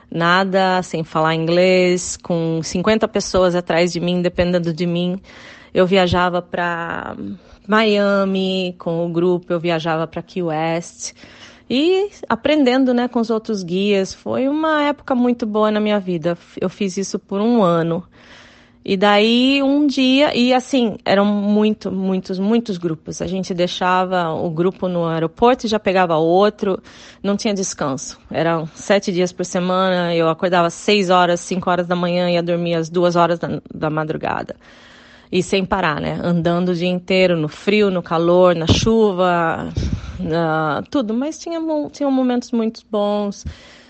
nada, 0.09 0.81
sem 0.83 1.03
falar 1.03 1.35
inglês, 1.35 2.17
com 2.17 2.61
50 2.63 3.07
pessoas 3.07 3.55
atrás 3.55 3.91
de 3.91 3.99
mim, 3.99 4.21
dependendo 4.21 4.73
de 4.73 4.85
mim. 4.85 5.19
Eu 5.73 5.85
viajava 5.85 6.41
para 6.41 7.15
Miami 7.67 8.75
com 8.79 9.05
o 9.05 9.09
grupo, 9.09 9.51
eu 9.51 9.59
viajava 9.59 10.07
para 10.07 10.21
Key 10.21 10.41
West 10.41 11.13
e 11.69 12.09
aprendendo, 12.29 12.93
né, 12.93 13.07
com 13.07 13.19
os 13.19 13.29
outros 13.29 13.61
guias. 13.63 14.13
Foi 14.13 14.47
uma 14.47 14.83
época 14.83 15.13
muito 15.13 15.45
boa 15.45 15.69
na 15.69 15.79
minha 15.79 15.99
vida. 15.99 16.37
Eu 16.59 16.69
fiz 16.69 16.97
isso 16.97 17.19
por 17.19 17.41
um 17.41 17.61
ano. 17.61 18.03
E 18.89 18.95
daí 18.95 19.61
um 19.61 19.85
dia, 19.85 20.33
e 20.33 20.53
assim, 20.53 20.95
eram 21.03 21.25
muito, 21.25 21.91
muitos, 21.91 22.39
muitos 22.39 22.77
grupos. 22.77 23.21
A 23.21 23.27
gente 23.27 23.53
deixava 23.53 24.29
o 24.29 24.49
grupo 24.49 24.87
no 24.87 25.05
aeroporto 25.05 25.65
e 25.65 25.69
já 25.69 25.77
pegava 25.77 26.15
outro, 26.15 26.81
não 27.21 27.35
tinha 27.35 27.53
descanso. 27.53 28.17
Eram 28.31 28.65
sete 28.73 29.11
dias 29.11 29.33
por 29.33 29.43
semana, 29.43 30.15
eu 30.15 30.29
acordava 30.29 30.69
seis 30.69 31.09
horas, 31.09 31.41
cinco 31.41 31.69
horas 31.69 31.85
da 31.85 31.97
manhã 31.97 32.29
e 32.29 32.35
ia 32.35 32.41
dormir 32.41 32.75
às 32.75 32.89
duas 32.89 33.17
horas 33.17 33.37
da, 33.37 33.61
da 33.75 33.89
madrugada. 33.89 34.55
E 35.29 35.43
sem 35.43 35.65
parar, 35.65 35.99
né? 35.99 36.21
Andando 36.23 36.69
o 36.69 36.73
dia 36.73 36.87
inteiro, 36.87 37.35
no 37.35 37.49
frio, 37.49 37.91
no 37.91 38.01
calor, 38.01 38.55
na 38.55 38.67
chuva, 38.67 39.67
na, 40.17 40.81
tudo. 40.89 41.13
Mas 41.13 41.37
tinha, 41.37 41.59
tinha 41.91 42.09
momentos 42.09 42.53
muito 42.53 42.83
bons 42.89 43.43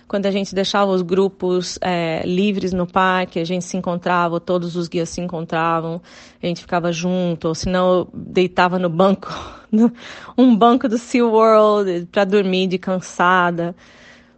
quando 0.08 0.26
a 0.26 0.32
gente 0.32 0.56
deixava 0.56 0.90
os 0.92 1.02
grupos 1.02 1.78
é, 1.82 2.22
livres 2.26 2.72
no 2.72 2.88
parque, 2.88 3.40
a 3.40 3.46
gente 3.46 3.66
se 3.66 3.76
encontrava, 3.76 4.40
todos 4.40 4.76
os 4.76 4.88
guias 4.88 5.10
se 5.10 5.20
encontravam, 5.20 6.02
a 6.42 6.46
gente 6.46 6.62
ficava 6.62 6.92
junto, 6.92 7.50
ou 7.50 7.56
senão 7.56 8.08
deitava 8.14 8.80
no 8.80 8.90
banco, 8.90 9.28
um 10.38 10.56
banco 10.56 10.88
do 10.88 10.98
SeaWorld 10.98 12.08
para 12.12 12.24
dormir 12.24 12.68
de 12.68 12.78
cansada. 12.78 13.76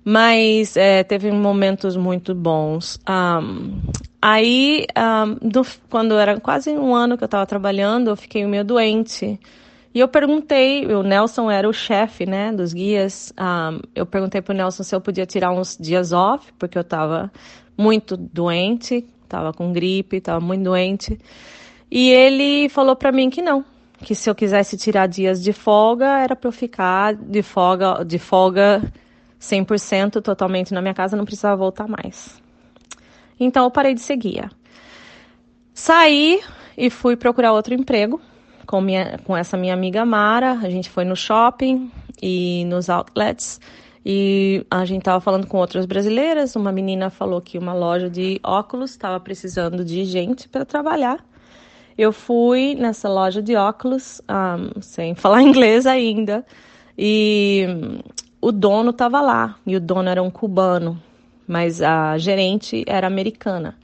Mas 0.03 0.75
é, 0.75 1.03
teve 1.03 1.29
momentos 1.31 1.95
muito 1.95 2.33
bons. 2.33 2.97
Um, 3.07 3.79
aí, 4.19 4.87
um, 4.97 5.49
do, 5.49 5.61
quando 5.89 6.17
era 6.17 6.39
quase 6.39 6.71
um 6.71 6.95
ano 6.95 7.15
que 7.15 7.23
eu 7.23 7.27
estava 7.27 7.45
trabalhando, 7.45 8.09
eu 8.09 8.15
fiquei 8.15 8.43
meio 8.47 8.63
doente. 8.63 9.39
E 9.93 9.99
eu 9.99 10.07
perguntei, 10.07 10.85
o 10.85 11.01
Nelson 11.01 11.49
era 11.49 11.67
o 11.67 11.73
chefe, 11.73 12.25
né, 12.25 12.51
dos 12.51 12.73
guias. 12.73 13.33
Um, 13.39 13.79
eu 13.95 14.05
perguntei 14.05 14.41
pro 14.41 14.53
Nelson 14.53 14.83
se 14.83 14.95
eu 14.95 15.01
podia 15.01 15.25
tirar 15.25 15.51
uns 15.51 15.75
dias 15.79 16.11
off, 16.11 16.53
porque 16.59 16.77
eu 16.77 16.83
estava 16.83 17.31
muito 17.75 18.15
doente, 18.15 19.07
estava 19.23 19.51
com 19.51 19.73
gripe, 19.73 20.17
estava 20.17 20.39
muito 20.39 20.63
doente. 20.63 21.17
E 21.89 22.09
ele 22.09 22.69
falou 22.69 22.95
para 22.95 23.11
mim 23.11 23.31
que 23.31 23.41
não, 23.41 23.65
que 24.03 24.13
se 24.13 24.29
eu 24.29 24.35
quisesse 24.35 24.77
tirar 24.77 25.07
dias 25.07 25.41
de 25.43 25.51
folga, 25.51 26.19
era 26.19 26.35
para 26.35 26.47
eu 26.47 26.51
ficar 26.51 27.15
de 27.15 27.41
folga, 27.41 28.03
de 28.05 28.19
folga 28.19 28.93
100% 29.41 30.21
totalmente 30.21 30.71
na 30.71 30.81
minha 30.81 30.93
casa, 30.93 31.17
não 31.17 31.25
precisava 31.25 31.55
voltar 31.55 31.87
mais. 31.87 32.39
Então 33.39 33.63
eu 33.63 33.71
parei 33.71 33.95
de 33.95 34.01
ser 34.01 34.17
guia. 34.17 34.51
Saí 35.73 36.41
e 36.77 36.91
fui 36.91 37.15
procurar 37.15 37.53
outro 37.53 37.73
emprego 37.73 38.21
com, 38.69 38.81
minha, 38.81 39.17
com 39.23 39.35
essa 39.35 39.57
minha 39.57 39.73
amiga 39.73 40.05
Mara. 40.05 40.51
A 40.51 40.69
gente 40.69 40.91
foi 40.91 41.03
no 41.03 41.15
shopping 41.15 41.91
e 42.21 42.63
nos 42.65 42.87
outlets. 42.87 43.59
E 44.05 44.63
a 44.69 44.85
gente 44.85 44.99
estava 44.99 45.19
falando 45.19 45.47
com 45.47 45.57
outras 45.57 45.87
brasileiras. 45.87 46.55
Uma 46.55 46.71
menina 46.71 47.09
falou 47.09 47.41
que 47.41 47.57
uma 47.57 47.73
loja 47.73 48.11
de 48.11 48.39
óculos 48.43 48.91
estava 48.91 49.19
precisando 49.19 49.83
de 49.83 50.05
gente 50.05 50.47
para 50.47 50.65
trabalhar. 50.65 51.25
Eu 51.97 52.13
fui 52.13 52.75
nessa 52.75 53.09
loja 53.09 53.41
de 53.41 53.55
óculos, 53.55 54.21
um, 54.29 54.79
sem 54.81 55.15
falar 55.17 55.41
inglês 55.41 55.87
ainda, 55.87 56.45
e 56.95 57.65
o 58.39 58.51
dono 58.51 58.91
estava 58.91 59.19
lá. 59.19 59.55
E 59.65 59.75
o 59.75 59.81
dono 59.81 60.09
era 60.09 60.21
um 60.21 60.29
cubano, 60.29 61.01
mas 61.47 61.81
a 61.81 62.19
gerente 62.19 62.83
era 62.87 63.07
americana. 63.07 63.75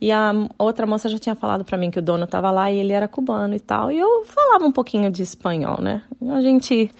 E 0.00 0.10
a 0.10 0.32
outra 0.58 0.86
moça 0.86 1.08
já 1.08 1.18
tinha 1.18 1.34
falado 1.34 1.64
para 1.64 1.76
mim 1.76 1.90
que 1.90 1.98
o 1.98 2.02
dono 2.02 2.24
estava 2.24 2.50
lá 2.50 2.70
e 2.72 2.78
ele 2.78 2.92
era 2.92 3.06
cubano 3.06 3.54
e 3.54 3.60
tal. 3.60 3.92
E 3.92 3.98
eu 3.98 4.24
falava 4.24 4.64
um 4.64 4.72
pouquinho 4.72 5.10
de 5.10 5.22
espanhol, 5.22 5.80
né? 5.80 6.02
A 6.30 6.40
gente 6.40 6.90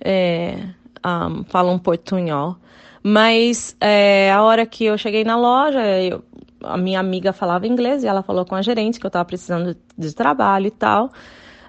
é, 0.00 0.58
um, 1.06 1.44
fala 1.44 1.70
um 1.70 1.78
portunhol. 1.78 2.56
Mas 3.02 3.76
é, 3.80 4.32
a 4.32 4.42
hora 4.42 4.66
que 4.66 4.84
eu 4.84 4.98
cheguei 4.98 5.24
na 5.24 5.36
loja, 5.36 5.80
eu, 6.00 6.22
a 6.62 6.76
minha 6.76 7.00
amiga 7.00 7.32
falava 7.32 7.66
inglês 7.66 8.04
e 8.04 8.06
ela 8.06 8.22
falou 8.22 8.44
com 8.44 8.54
a 8.54 8.62
gerente 8.62 8.98
que 8.98 9.06
eu 9.06 9.08
estava 9.08 9.24
precisando 9.24 9.76
de 9.96 10.14
trabalho 10.14 10.66
e 10.66 10.70
tal. 10.70 11.12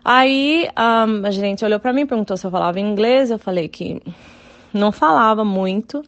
Aí 0.03 0.67
um, 0.77 1.25
a 1.25 1.31
gerente 1.31 1.63
olhou 1.63 1.79
para 1.79 1.93
mim, 1.93 2.05
perguntou 2.05 2.35
se 2.35 2.45
eu 2.45 2.51
falava 2.51 2.79
inglês. 2.79 3.31
Eu 3.31 3.39
falei 3.39 3.67
que 3.67 4.01
não 4.73 4.91
falava 4.91 5.45
muito. 5.45 6.03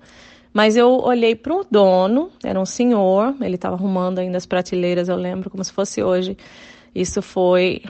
Mas 0.55 0.77
eu 0.77 0.89
olhei 1.01 1.35
para 1.35 1.53
o 1.53 1.65
dono, 1.69 2.31
era 2.41 2.57
um 2.57 2.65
senhor, 2.65 3.35
ele 3.41 3.55
estava 3.55 3.75
arrumando 3.75 4.19
ainda 4.19 4.37
as 4.37 4.45
prateleiras, 4.45 5.09
eu 5.09 5.17
lembro 5.17 5.49
como 5.49 5.61
se 5.61 5.73
fosse 5.73 6.01
hoje. 6.01 6.37
Isso 6.95 7.21
foi 7.21 7.81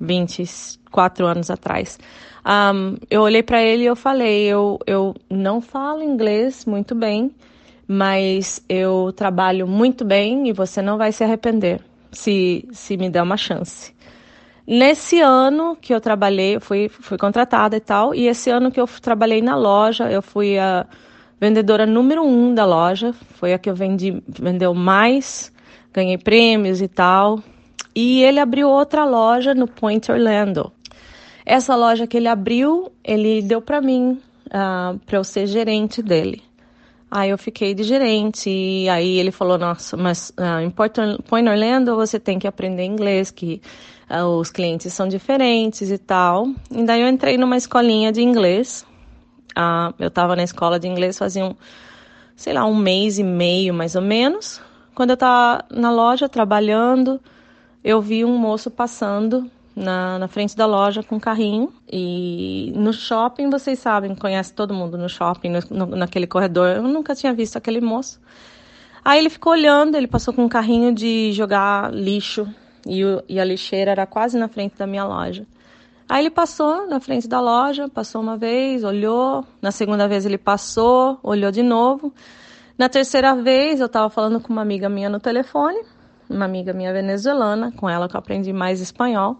24 0.00 1.26
anos 1.26 1.50
atrás. 1.50 1.98
Um, 2.46 2.98
eu 3.10 3.22
olhei 3.22 3.42
para 3.42 3.60
ele 3.60 3.82
e 3.82 3.86
eu 3.86 3.96
falei: 3.96 4.44
eu, 4.44 4.78
eu 4.86 5.12
não 5.28 5.60
falo 5.60 6.04
inglês 6.04 6.64
muito 6.66 6.94
bem, 6.94 7.32
mas 7.88 8.64
eu 8.68 9.12
trabalho 9.16 9.66
muito 9.66 10.04
bem 10.04 10.48
e 10.48 10.52
você 10.52 10.80
não 10.80 10.96
vai 10.96 11.10
se 11.10 11.24
arrepender 11.24 11.80
se, 12.12 12.64
se 12.70 12.96
me 12.96 13.10
der 13.10 13.24
uma 13.24 13.36
chance. 13.36 13.92
Nesse 14.64 15.18
ano 15.18 15.76
que 15.80 15.92
eu 15.92 16.00
trabalhei, 16.00 16.54
eu 16.54 16.60
fui, 16.60 16.88
fui 16.88 17.18
contratada 17.18 17.76
e 17.76 17.80
tal, 17.80 18.14
e 18.14 18.28
esse 18.28 18.50
ano 18.50 18.70
que 18.70 18.80
eu 18.80 18.86
trabalhei 18.86 19.42
na 19.42 19.56
loja, 19.56 20.08
eu 20.12 20.22
fui 20.22 20.56
a 20.60 20.86
vendedora 21.42 21.84
número 21.84 22.22
um 22.22 22.54
da 22.54 22.64
loja, 22.64 23.12
foi 23.34 23.52
a 23.52 23.58
que 23.58 23.68
eu 23.68 23.74
vendi, 23.74 24.22
vendeu 24.28 24.72
mais, 24.72 25.52
ganhei 25.92 26.16
prêmios 26.16 26.80
e 26.80 26.86
tal. 26.86 27.40
E 27.92 28.22
ele 28.22 28.38
abriu 28.38 28.68
outra 28.68 29.04
loja 29.04 29.52
no 29.52 29.66
Point 29.66 30.12
Orlando. 30.12 30.70
Essa 31.44 31.74
loja 31.74 32.06
que 32.06 32.16
ele 32.16 32.28
abriu, 32.28 32.92
ele 33.02 33.42
deu 33.42 33.60
para 33.60 33.80
mim, 33.80 34.12
uh, 34.12 34.20
ah, 34.52 34.94
para 35.04 35.18
eu 35.18 35.24
ser 35.24 35.48
gerente 35.48 36.00
dele. 36.00 36.40
Aí 37.10 37.30
eu 37.30 37.36
fiquei 37.36 37.74
de 37.74 37.82
gerente, 37.82 38.48
e 38.48 38.88
aí 38.88 39.18
ele 39.18 39.32
falou, 39.32 39.58
nossa, 39.58 39.96
mas 39.96 40.32
uh, 40.38 40.60
em 40.64 40.70
Point 40.70 41.48
Orlando 41.48 41.96
você 41.96 42.20
tem 42.20 42.38
que 42.38 42.46
aprender 42.46 42.84
inglês, 42.84 43.32
que 43.32 43.60
uh, 44.08 44.38
os 44.38 44.48
clientes 44.48 44.92
são 44.92 45.08
diferentes 45.08 45.90
e 45.90 45.98
tal. 45.98 46.46
E 46.70 46.84
daí 46.84 47.02
eu 47.02 47.08
entrei 47.08 47.36
numa 47.36 47.56
escolinha 47.56 48.12
de 48.12 48.22
inglês, 48.22 48.86
ah, 49.54 49.92
eu 49.98 50.08
estava 50.08 50.36
na 50.36 50.42
escola 50.42 50.78
de 50.78 50.88
inglês 50.88 51.18
fazia 51.18 51.44
um, 51.44 51.54
sei 52.36 52.52
lá, 52.52 52.64
um 52.64 52.74
mês 52.74 53.18
e 53.18 53.22
meio 53.22 53.72
mais 53.74 53.94
ou 53.94 54.02
menos. 54.02 54.60
Quando 54.94 55.10
eu 55.10 55.14
estava 55.14 55.64
na 55.70 55.90
loja 55.90 56.28
trabalhando, 56.28 57.20
eu 57.82 58.00
vi 58.00 58.24
um 58.24 58.36
moço 58.36 58.70
passando 58.70 59.50
na, 59.74 60.18
na 60.18 60.28
frente 60.28 60.56
da 60.56 60.66
loja 60.66 61.02
com 61.02 61.16
um 61.16 61.20
carrinho. 61.20 61.72
E 61.90 62.72
no 62.76 62.92
shopping, 62.92 63.50
vocês 63.50 63.78
sabem, 63.78 64.14
conhece 64.14 64.52
todo 64.52 64.74
mundo 64.74 64.98
no 64.98 65.08
shopping, 65.08 65.50
no, 65.50 65.60
no, 65.70 65.96
naquele 65.96 66.26
corredor. 66.26 66.76
Eu 66.76 66.82
nunca 66.82 67.14
tinha 67.14 67.32
visto 67.32 67.56
aquele 67.56 67.80
moço. 67.80 68.20
Aí 69.04 69.18
ele 69.18 69.30
ficou 69.30 69.52
olhando, 69.52 69.96
ele 69.96 70.06
passou 70.06 70.32
com 70.32 70.44
um 70.44 70.48
carrinho 70.48 70.94
de 70.94 71.32
jogar 71.32 71.92
lixo 71.92 72.46
e, 72.86 73.04
o, 73.04 73.22
e 73.28 73.40
a 73.40 73.44
lixeira 73.44 73.90
era 73.90 74.06
quase 74.06 74.38
na 74.38 74.46
frente 74.46 74.76
da 74.76 74.86
minha 74.86 75.04
loja. 75.04 75.44
Aí 76.12 76.20
ele 76.24 76.30
passou 76.30 76.86
na 76.86 77.00
frente 77.00 77.26
da 77.26 77.40
loja, 77.40 77.88
passou 77.88 78.20
uma 78.20 78.36
vez, 78.36 78.84
olhou. 78.84 79.46
Na 79.62 79.70
segunda 79.70 80.06
vez 80.06 80.26
ele 80.26 80.36
passou, 80.36 81.18
olhou 81.22 81.50
de 81.50 81.62
novo. 81.62 82.12
Na 82.76 82.86
terceira 82.86 83.34
vez 83.34 83.80
eu 83.80 83.86
estava 83.86 84.10
falando 84.10 84.38
com 84.38 84.52
uma 84.52 84.60
amiga 84.60 84.90
minha 84.90 85.08
no 85.08 85.18
telefone, 85.18 85.80
uma 86.28 86.44
amiga 86.44 86.74
minha 86.74 86.92
venezuelana, 86.92 87.72
com 87.72 87.88
ela 87.88 88.10
que 88.10 88.14
eu 88.14 88.18
aprendi 88.18 88.52
mais 88.52 88.78
espanhol. 88.82 89.38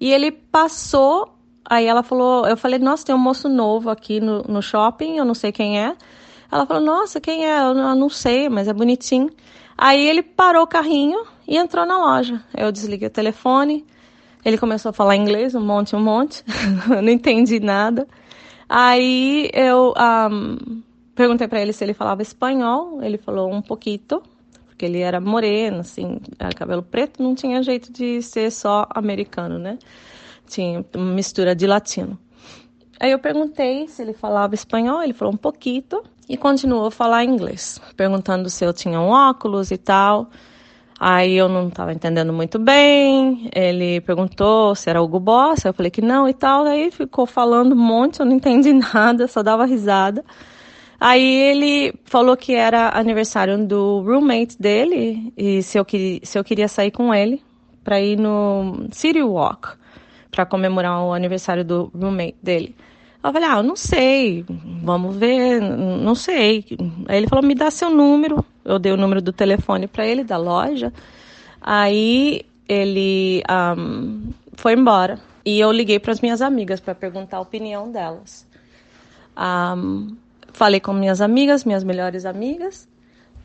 E 0.00 0.12
ele 0.12 0.32
passou, 0.32 1.32
aí 1.64 1.86
ela 1.86 2.02
falou, 2.02 2.44
eu 2.44 2.56
falei, 2.56 2.80
nossa, 2.80 3.06
tem 3.06 3.14
um 3.14 3.18
moço 3.18 3.48
novo 3.48 3.88
aqui 3.88 4.18
no, 4.18 4.42
no 4.42 4.60
shopping, 4.60 5.16
eu 5.16 5.24
não 5.24 5.34
sei 5.34 5.52
quem 5.52 5.78
é. 5.78 5.94
Ela 6.50 6.66
falou, 6.66 6.82
nossa, 6.82 7.20
quem 7.20 7.46
é? 7.46 7.60
Eu 7.60 7.72
não, 7.72 7.88
eu 7.90 7.94
não 7.94 8.08
sei, 8.08 8.48
mas 8.48 8.66
é 8.66 8.72
bonitinho. 8.72 9.30
Aí 9.78 10.08
ele 10.08 10.24
parou 10.24 10.64
o 10.64 10.66
carrinho 10.66 11.24
e 11.46 11.56
entrou 11.56 11.86
na 11.86 11.98
loja. 11.98 12.42
Eu 12.52 12.72
desliguei 12.72 13.06
o 13.06 13.12
telefone, 13.12 13.86
ele 14.44 14.58
começou 14.58 14.90
a 14.90 14.92
falar 14.92 15.16
inglês, 15.16 15.54
um 15.54 15.60
monte, 15.60 15.94
um 15.94 16.00
monte. 16.00 16.42
eu 16.90 17.02
não 17.02 17.10
entendi 17.10 17.60
nada. 17.60 18.06
Aí 18.68 19.50
eu 19.52 19.92
um, 20.30 20.82
perguntei 21.14 21.48
para 21.48 21.60
ele 21.60 21.72
se 21.72 21.84
ele 21.84 21.94
falava 21.94 22.22
espanhol. 22.22 23.02
Ele 23.02 23.18
falou 23.18 23.52
um 23.52 23.60
pouquinho, 23.60 24.22
porque 24.66 24.86
ele 24.86 25.00
era 25.00 25.20
moreno, 25.20 25.80
assim, 25.80 26.20
cabelo 26.56 26.82
preto, 26.82 27.22
não 27.22 27.34
tinha 27.34 27.62
jeito 27.62 27.92
de 27.92 28.22
ser 28.22 28.50
só 28.50 28.86
americano, 28.94 29.58
né? 29.58 29.78
Tinha 30.48 30.84
mistura 30.96 31.54
de 31.54 31.66
latino. 31.66 32.18
Aí 32.98 33.10
eu 33.10 33.18
perguntei 33.18 33.88
se 33.88 34.02
ele 34.02 34.12
falava 34.12 34.54
espanhol, 34.54 35.02
ele 35.02 35.12
falou 35.14 35.32
um 35.32 35.36
pouquinho 35.36 36.02
e 36.28 36.36
continuou 36.36 36.86
a 36.86 36.90
falar 36.90 37.24
inglês, 37.24 37.80
perguntando 37.96 38.48
se 38.48 38.64
eu 38.64 38.72
tinha 38.72 39.00
um 39.00 39.08
óculos 39.08 39.70
e 39.70 39.76
tal. 39.76 40.30
Aí 41.02 41.34
eu 41.34 41.48
não 41.48 41.68
estava 41.68 41.94
entendendo 41.94 42.30
muito 42.30 42.58
bem. 42.58 43.48
Ele 43.54 44.02
perguntou 44.02 44.74
se 44.74 44.90
era 44.90 45.00
o 45.00 45.08
Boss, 45.08 45.64
eu 45.64 45.72
falei 45.72 45.90
que 45.90 46.02
não 46.02 46.28
e 46.28 46.34
tal. 46.34 46.66
Aí 46.66 46.90
ficou 46.90 47.24
falando 47.24 47.72
um 47.72 47.78
monte, 47.78 48.20
eu 48.20 48.26
não 48.26 48.34
entendi 48.34 48.70
nada, 48.94 49.26
só 49.26 49.42
dava 49.42 49.64
risada. 49.64 50.22
Aí 51.00 51.24
ele 51.24 51.94
falou 52.04 52.36
que 52.36 52.54
era 52.54 52.90
aniversário 52.90 53.56
do 53.66 54.02
roommate 54.02 54.60
dele 54.60 55.32
e 55.34 55.62
se 55.62 55.78
eu, 55.78 55.86
se 56.22 56.38
eu 56.38 56.44
queria 56.44 56.68
sair 56.68 56.90
com 56.90 57.14
ele 57.14 57.42
para 57.82 57.98
ir 57.98 58.18
no 58.18 58.86
City 58.92 59.22
Walk 59.22 59.70
para 60.30 60.44
comemorar 60.44 61.02
o 61.02 61.14
aniversário 61.14 61.64
do 61.64 61.90
roommate 61.98 62.36
dele. 62.42 62.76
Eu 63.22 63.32
falei, 63.32 63.48
ah, 63.48 63.56
eu 63.58 63.62
não 63.62 63.76
sei, 63.76 64.44
vamos 64.82 65.14
ver, 65.16 65.60
não 65.60 66.14
sei. 66.14 66.64
Aí 67.06 67.18
ele 67.18 67.28
falou, 67.28 67.44
me 67.44 67.54
dá 67.54 67.70
seu 67.70 67.90
número. 67.90 68.44
Eu 68.64 68.78
dei 68.78 68.92
o 68.92 68.96
número 68.96 69.20
do 69.20 69.32
telefone 69.32 69.86
para 69.86 70.06
ele, 70.06 70.24
da 70.24 70.38
loja. 70.38 70.90
Aí 71.60 72.46
ele 72.66 73.42
um, 73.50 74.32
foi 74.54 74.72
embora. 74.72 75.18
E 75.44 75.60
eu 75.60 75.70
liguei 75.70 75.98
para 75.98 76.12
as 76.12 76.20
minhas 76.20 76.40
amigas 76.40 76.80
para 76.80 76.94
perguntar 76.94 77.38
a 77.38 77.40
opinião 77.40 77.90
delas. 77.90 78.46
Um, 79.36 80.16
falei 80.52 80.80
com 80.80 80.92
minhas 80.92 81.20
amigas, 81.20 81.64
minhas 81.64 81.84
melhores 81.84 82.24
amigas. 82.24 82.88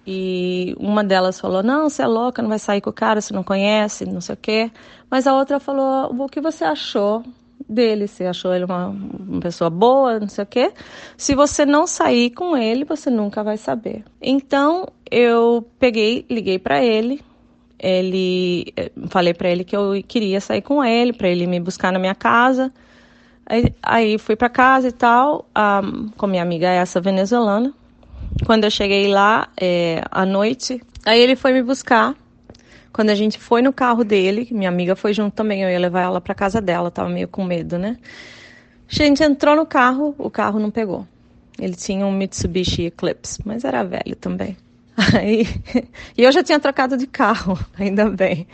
E 0.08 0.76
uma 0.80 1.04
delas 1.04 1.40
falou: 1.40 1.64
Não, 1.64 1.90
você 1.90 2.04
é 2.04 2.08
louca, 2.08 2.42
não 2.42 2.50
vai 2.50 2.60
sair 2.60 2.82
com 2.82 2.92
o 2.92 2.94
cara, 2.94 3.20
você 3.20 3.34
não 3.34 3.44
conhece, 3.44 4.06
não 4.06 4.22
sei 4.22 4.36
o 4.36 4.38
quê. 4.38 4.72
Mas 5.10 5.26
a 5.26 5.34
outra 5.34 5.60
falou: 5.60 6.16
O 6.18 6.30
que 6.30 6.40
você 6.40 6.64
achou? 6.64 7.24
Dele, 7.68 8.08
se 8.08 8.26
achou 8.26 8.54
ele 8.54 8.66
uma, 8.66 8.88
uma 8.88 9.40
pessoa 9.40 9.70
boa, 9.70 10.20
não 10.20 10.28
sei 10.28 10.44
o 10.44 10.48
quê. 10.48 10.72
Se 11.18 11.36
você 11.36 11.66
não 11.66 11.88
sair 11.88 12.32
com 12.32 12.56
ele, 12.56 12.86
você 12.86 13.10
nunca 13.10 13.44
vai 13.44 13.58
saber. 13.58 14.04
Então 14.22 14.88
eu 15.10 15.66
peguei, 15.80 16.26
liguei 16.30 16.60
para 16.60 16.84
ele, 16.84 17.22
ele 17.80 18.74
eh, 18.76 18.92
falei 19.10 19.34
para 19.34 19.50
ele 19.50 19.64
que 19.64 19.76
eu 19.76 19.92
queria 20.08 20.40
sair 20.42 20.62
com 20.62 20.84
ele, 20.84 21.14
para 21.14 21.28
ele 21.28 21.48
me 21.48 21.60
buscar 21.60 21.92
na 21.92 22.00
minha 22.00 22.16
casa. 22.16 22.72
Aí, 23.46 23.74
aí 23.82 24.18
fui 24.18 24.36
para 24.36 24.50
casa 24.50 24.88
e 24.88 24.92
tal, 24.92 25.48
um, 25.56 26.10
com 26.18 26.26
minha 26.28 26.42
amiga 26.42 26.68
essa 26.68 27.00
venezuelana. 27.00 27.74
Quando 28.46 28.64
eu 28.64 28.72
cheguei 28.72 29.08
lá 29.08 29.48
é, 29.60 30.04
à 30.10 30.26
noite, 30.26 30.82
aí 31.06 31.22
ele 31.22 31.36
foi 31.36 31.54
me 31.54 31.62
buscar 31.62 32.16
quando 32.96 33.10
a 33.10 33.16
gente 33.16 33.38
foi 33.38 33.62
no 33.62 33.74
carro 33.74 34.06
dele, 34.06 34.48
minha 34.52 34.70
amiga 34.70 34.96
foi 34.96 35.14
junto 35.14 35.34
também, 35.34 35.62
eu 35.62 35.70
ia 35.70 35.78
levar 35.78 36.04
ela 36.04 36.22
para 36.22 36.34
casa 36.34 36.62
dela, 36.62 36.90
tava 36.90 37.10
meio 37.10 37.28
com 37.28 37.44
medo, 37.44 37.78
né? 37.78 37.98
A 38.90 38.96
gente 38.96 39.22
entrou 39.22 39.54
no 39.54 39.66
carro, 39.66 40.16
o 40.18 40.30
carro 40.30 40.62
não 40.62 40.72
pegou. 40.72 41.06
Ele 41.60 41.74
tinha 41.76 42.06
um 42.06 42.12
Mitsubishi 42.14 42.84
Eclipse, 42.84 43.42
mas 43.44 43.66
era 43.66 43.84
velho 43.84 44.16
também. 44.16 44.56
Aí, 45.14 45.46
e 46.18 46.24
eu 46.24 46.32
já 46.32 46.42
tinha 46.42 46.58
trocado 46.58 46.96
de 46.96 47.06
carro, 47.06 47.60
ainda 47.78 48.10
bem. 48.10 48.48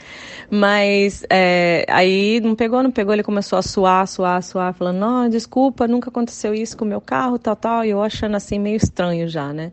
Mas 0.50 1.24
é, 1.30 1.86
aí 1.88 2.40
não 2.42 2.56
pegou, 2.56 2.82
não 2.82 2.90
pegou, 2.90 3.14
ele 3.14 3.22
começou 3.22 3.60
a 3.60 3.62
suar, 3.62 4.08
suar, 4.08 4.42
suar, 4.42 4.74
falando, 4.74 4.98
não, 4.98 5.30
desculpa, 5.30 5.88
nunca 5.88 6.10
aconteceu 6.10 6.52
isso 6.56 6.76
com 6.76 6.84
o 6.84 6.88
meu 6.88 7.00
carro, 7.00 7.38
tal, 7.38 7.56
tal. 7.56 7.86
E 7.86 7.92
eu 7.92 8.02
achando 8.02 8.36
assim 8.38 8.58
meio 8.58 8.78
estranho 8.78 9.28
já, 9.30 9.54
né? 9.54 9.72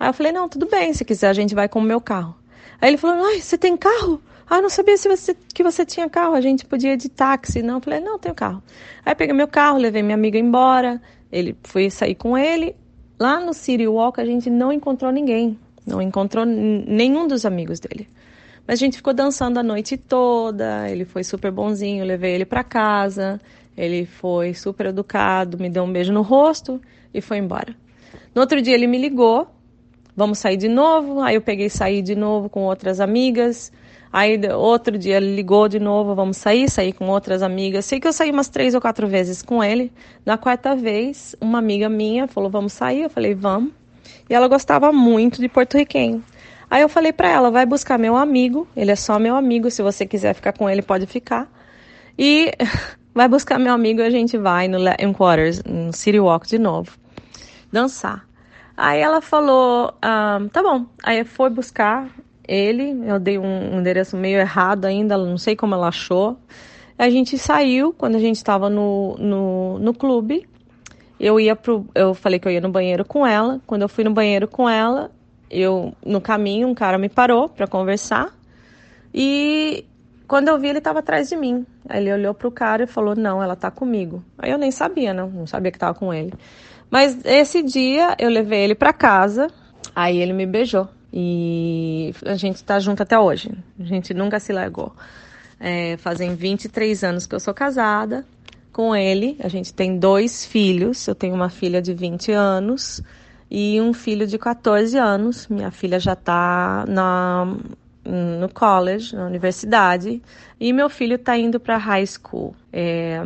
Aí 0.00 0.08
eu 0.08 0.14
falei, 0.14 0.32
não, 0.32 0.48
tudo 0.48 0.66
bem, 0.66 0.94
se 0.94 1.04
quiser 1.04 1.28
a 1.28 1.34
gente 1.34 1.54
vai 1.54 1.68
com 1.68 1.80
o 1.80 1.82
meu 1.82 2.00
carro. 2.00 2.34
Aí 2.80 2.90
ele 2.90 2.96
falou: 2.96 3.24
Ai, 3.26 3.40
você 3.40 3.56
tem 3.56 3.76
carro? 3.76 4.20
Ah, 4.48 4.60
não 4.60 4.68
sabia 4.68 4.96
se 4.96 5.08
você, 5.08 5.36
que 5.52 5.62
você 5.62 5.84
tinha 5.84 6.08
carro. 6.08 6.34
A 6.34 6.40
gente 6.40 6.64
podia 6.64 6.92
ir 6.92 6.96
de 6.96 7.08
táxi. 7.08 7.62
Não, 7.62 7.74
eu 7.76 7.80
falei: 7.80 8.00
Não, 8.00 8.18
tenho 8.18 8.34
carro. 8.34 8.62
Aí 9.04 9.14
peguei 9.14 9.34
meu 9.34 9.48
carro, 9.48 9.78
levei 9.78 10.02
minha 10.02 10.14
amiga 10.14 10.38
embora. 10.38 11.00
Ele 11.30 11.56
foi 11.62 11.90
sair 11.90 12.14
com 12.14 12.36
ele. 12.36 12.76
Lá 13.18 13.40
no 13.40 13.52
City 13.52 13.86
Walk 13.86 14.20
a 14.20 14.24
gente 14.24 14.50
não 14.50 14.72
encontrou 14.72 15.10
ninguém. 15.10 15.58
Não 15.86 16.02
encontrou 16.02 16.44
nenhum 16.44 17.26
dos 17.26 17.46
amigos 17.46 17.80
dele. 17.80 18.08
Mas 18.66 18.78
a 18.78 18.84
gente 18.84 18.96
ficou 18.96 19.14
dançando 19.14 19.58
a 19.58 19.62
noite 19.62 19.96
toda. 19.96 20.88
Ele 20.90 21.04
foi 21.04 21.24
super 21.24 21.50
bonzinho. 21.50 22.04
Levei 22.04 22.34
ele 22.34 22.44
para 22.44 22.62
casa. 22.64 23.40
Ele 23.76 24.06
foi 24.06 24.54
super 24.54 24.86
educado, 24.86 25.58
me 25.58 25.68
deu 25.68 25.84
um 25.84 25.92
beijo 25.92 26.12
no 26.12 26.22
rosto 26.22 26.80
e 27.12 27.20
foi 27.20 27.36
embora. 27.36 27.76
No 28.34 28.40
outro 28.40 28.62
dia 28.62 28.74
ele 28.74 28.86
me 28.86 28.96
ligou 28.96 29.46
vamos 30.16 30.38
sair 30.38 30.56
de 30.56 30.68
novo. 30.68 31.20
Aí 31.20 31.34
eu 31.34 31.42
peguei 31.42 31.68
saí 31.68 32.00
de 32.00 32.16
novo 32.16 32.48
com 32.48 32.62
outras 32.62 32.98
amigas. 33.00 33.70
Aí 34.12 34.40
outro 34.54 34.96
dia 34.96 35.18
ele 35.18 35.34
ligou 35.36 35.68
de 35.68 35.78
novo, 35.78 36.14
vamos 36.14 36.38
sair, 36.38 36.70
sair 36.70 36.92
com 36.92 37.08
outras 37.08 37.42
amigas. 37.42 37.84
Sei 37.84 38.00
que 38.00 38.08
eu 38.08 38.12
saí 38.12 38.30
umas 38.30 38.48
três 38.48 38.74
ou 38.74 38.80
quatro 38.80 39.06
vezes 39.06 39.42
com 39.42 39.62
ele. 39.62 39.92
Na 40.24 40.38
quarta 40.38 40.74
vez, 40.74 41.36
uma 41.40 41.58
amiga 41.58 41.88
minha 41.88 42.26
falou, 42.26 42.48
vamos 42.48 42.72
sair? 42.72 43.02
Eu 43.02 43.10
falei, 43.10 43.34
vamos. 43.34 43.72
E 44.30 44.34
ela 44.34 44.48
gostava 44.48 44.90
muito 44.92 45.40
de 45.40 45.48
porto-riquenho. 45.48 46.24
Aí 46.70 46.82
eu 46.82 46.88
falei 46.88 47.12
para 47.12 47.28
ela, 47.28 47.50
vai 47.50 47.64
buscar 47.64 47.96
meu 47.98 48.16
amigo, 48.16 48.66
ele 48.76 48.90
é 48.90 48.96
só 48.96 49.18
meu 49.18 49.36
amigo, 49.36 49.70
se 49.70 49.82
você 49.82 50.04
quiser 50.04 50.34
ficar 50.34 50.52
com 50.52 50.68
ele, 50.68 50.82
pode 50.82 51.06
ficar. 51.06 51.48
E 52.18 52.52
vai 53.14 53.28
buscar 53.28 53.58
meu 53.58 53.72
amigo 53.72 54.00
e 54.00 54.04
a 54.04 54.10
gente 54.10 54.36
vai 54.36 54.66
no 54.66 54.78
Latin 54.78 55.12
Quarters, 55.12 55.62
no 55.62 55.92
City 55.92 56.18
Walk 56.18 56.48
de 56.48 56.58
novo, 56.58 56.92
dançar. 57.70 58.26
Aí 58.76 59.00
ela 59.00 59.20
falou, 59.20 59.94
ah, 60.02 60.38
tá 60.52 60.62
bom. 60.62 60.86
Aí 61.02 61.24
foi 61.24 61.48
buscar 61.48 62.08
ele, 62.46 62.96
eu 63.08 63.18
dei 63.18 63.38
um 63.38 63.78
endereço 63.78 64.16
meio 64.16 64.38
errado 64.38 64.84
ainda, 64.84 65.16
não 65.16 65.38
sei 65.38 65.56
como 65.56 65.74
ela 65.74 65.88
achou. 65.88 66.36
A 66.98 67.10
gente 67.10 67.36
saiu, 67.38 67.92
quando 67.92 68.16
a 68.16 68.18
gente 68.18 68.36
estava 68.36 68.70
no, 68.70 69.16
no, 69.18 69.78
no 69.78 69.94
clube, 69.94 70.48
eu 71.18 71.40
ia 71.40 71.56
pro, 71.56 71.86
eu 71.94 72.14
falei 72.14 72.38
que 72.38 72.46
eu 72.46 72.52
ia 72.52 72.60
no 72.60 72.70
banheiro 72.70 73.04
com 73.04 73.26
ela. 73.26 73.60
Quando 73.66 73.82
eu 73.82 73.88
fui 73.88 74.04
no 74.04 74.10
banheiro 74.10 74.46
com 74.46 74.68
ela, 74.68 75.10
eu 75.50 75.94
no 76.04 76.20
caminho 76.20 76.68
um 76.68 76.74
cara 76.74 76.98
me 76.98 77.08
parou 77.08 77.48
para 77.48 77.66
conversar. 77.66 78.32
E 79.12 79.84
quando 80.28 80.48
eu 80.48 80.58
vi 80.58 80.68
ele 80.68 80.78
estava 80.78 80.98
atrás 80.98 81.28
de 81.28 81.36
mim. 81.36 81.66
Aí 81.88 82.02
ele 82.02 82.12
olhou 82.12 82.34
pro 82.34 82.50
cara 82.50 82.84
e 82.84 82.86
falou: 82.86 83.14
"Não, 83.14 83.42
ela 83.42 83.56
tá 83.56 83.70
comigo". 83.70 84.22
Aí 84.38 84.50
eu 84.50 84.58
nem 84.58 84.70
sabia, 84.70 85.14
não, 85.14 85.28
não 85.28 85.46
sabia 85.46 85.70
que 85.70 85.76
estava 85.76 85.98
com 85.98 86.12
ele. 86.12 86.32
Mas 86.90 87.18
esse 87.24 87.62
dia 87.62 88.14
eu 88.18 88.30
levei 88.30 88.60
ele 88.60 88.74
para 88.74 88.92
casa, 88.92 89.48
aí 89.94 90.18
ele 90.18 90.32
me 90.32 90.46
beijou. 90.46 90.88
E 91.12 92.14
a 92.24 92.34
gente 92.34 92.62
tá 92.62 92.78
junto 92.78 93.02
até 93.02 93.18
hoje. 93.18 93.50
A 93.80 93.84
gente 93.84 94.12
nunca 94.12 94.38
se 94.38 94.52
largou. 94.52 94.94
É, 95.58 95.96
fazem 95.96 96.34
23 96.34 97.02
anos 97.04 97.26
que 97.26 97.34
eu 97.34 97.40
sou 97.40 97.54
casada 97.54 98.24
com 98.72 98.94
ele. 98.94 99.36
A 99.40 99.48
gente 99.48 99.72
tem 99.72 99.98
dois 99.98 100.44
filhos. 100.44 101.06
Eu 101.08 101.14
tenho 101.14 101.34
uma 101.34 101.48
filha 101.48 101.80
de 101.80 101.94
20 101.94 102.32
anos 102.32 103.02
e 103.50 103.80
um 103.80 103.92
filho 103.92 104.26
de 104.26 104.38
14 104.38 104.98
anos. 104.98 105.48
Minha 105.48 105.70
filha 105.70 105.98
já 105.98 106.12
está 106.12 106.84
na, 106.86 107.56
no 108.04 108.48
college, 108.52 109.14
na 109.14 109.26
universidade, 109.26 110.22
e 110.58 110.72
meu 110.72 110.88
filho 110.88 111.16
está 111.16 111.36
indo 111.36 111.58
para 111.58 111.76
high 111.76 112.06
school. 112.06 112.54
É, 112.72 113.20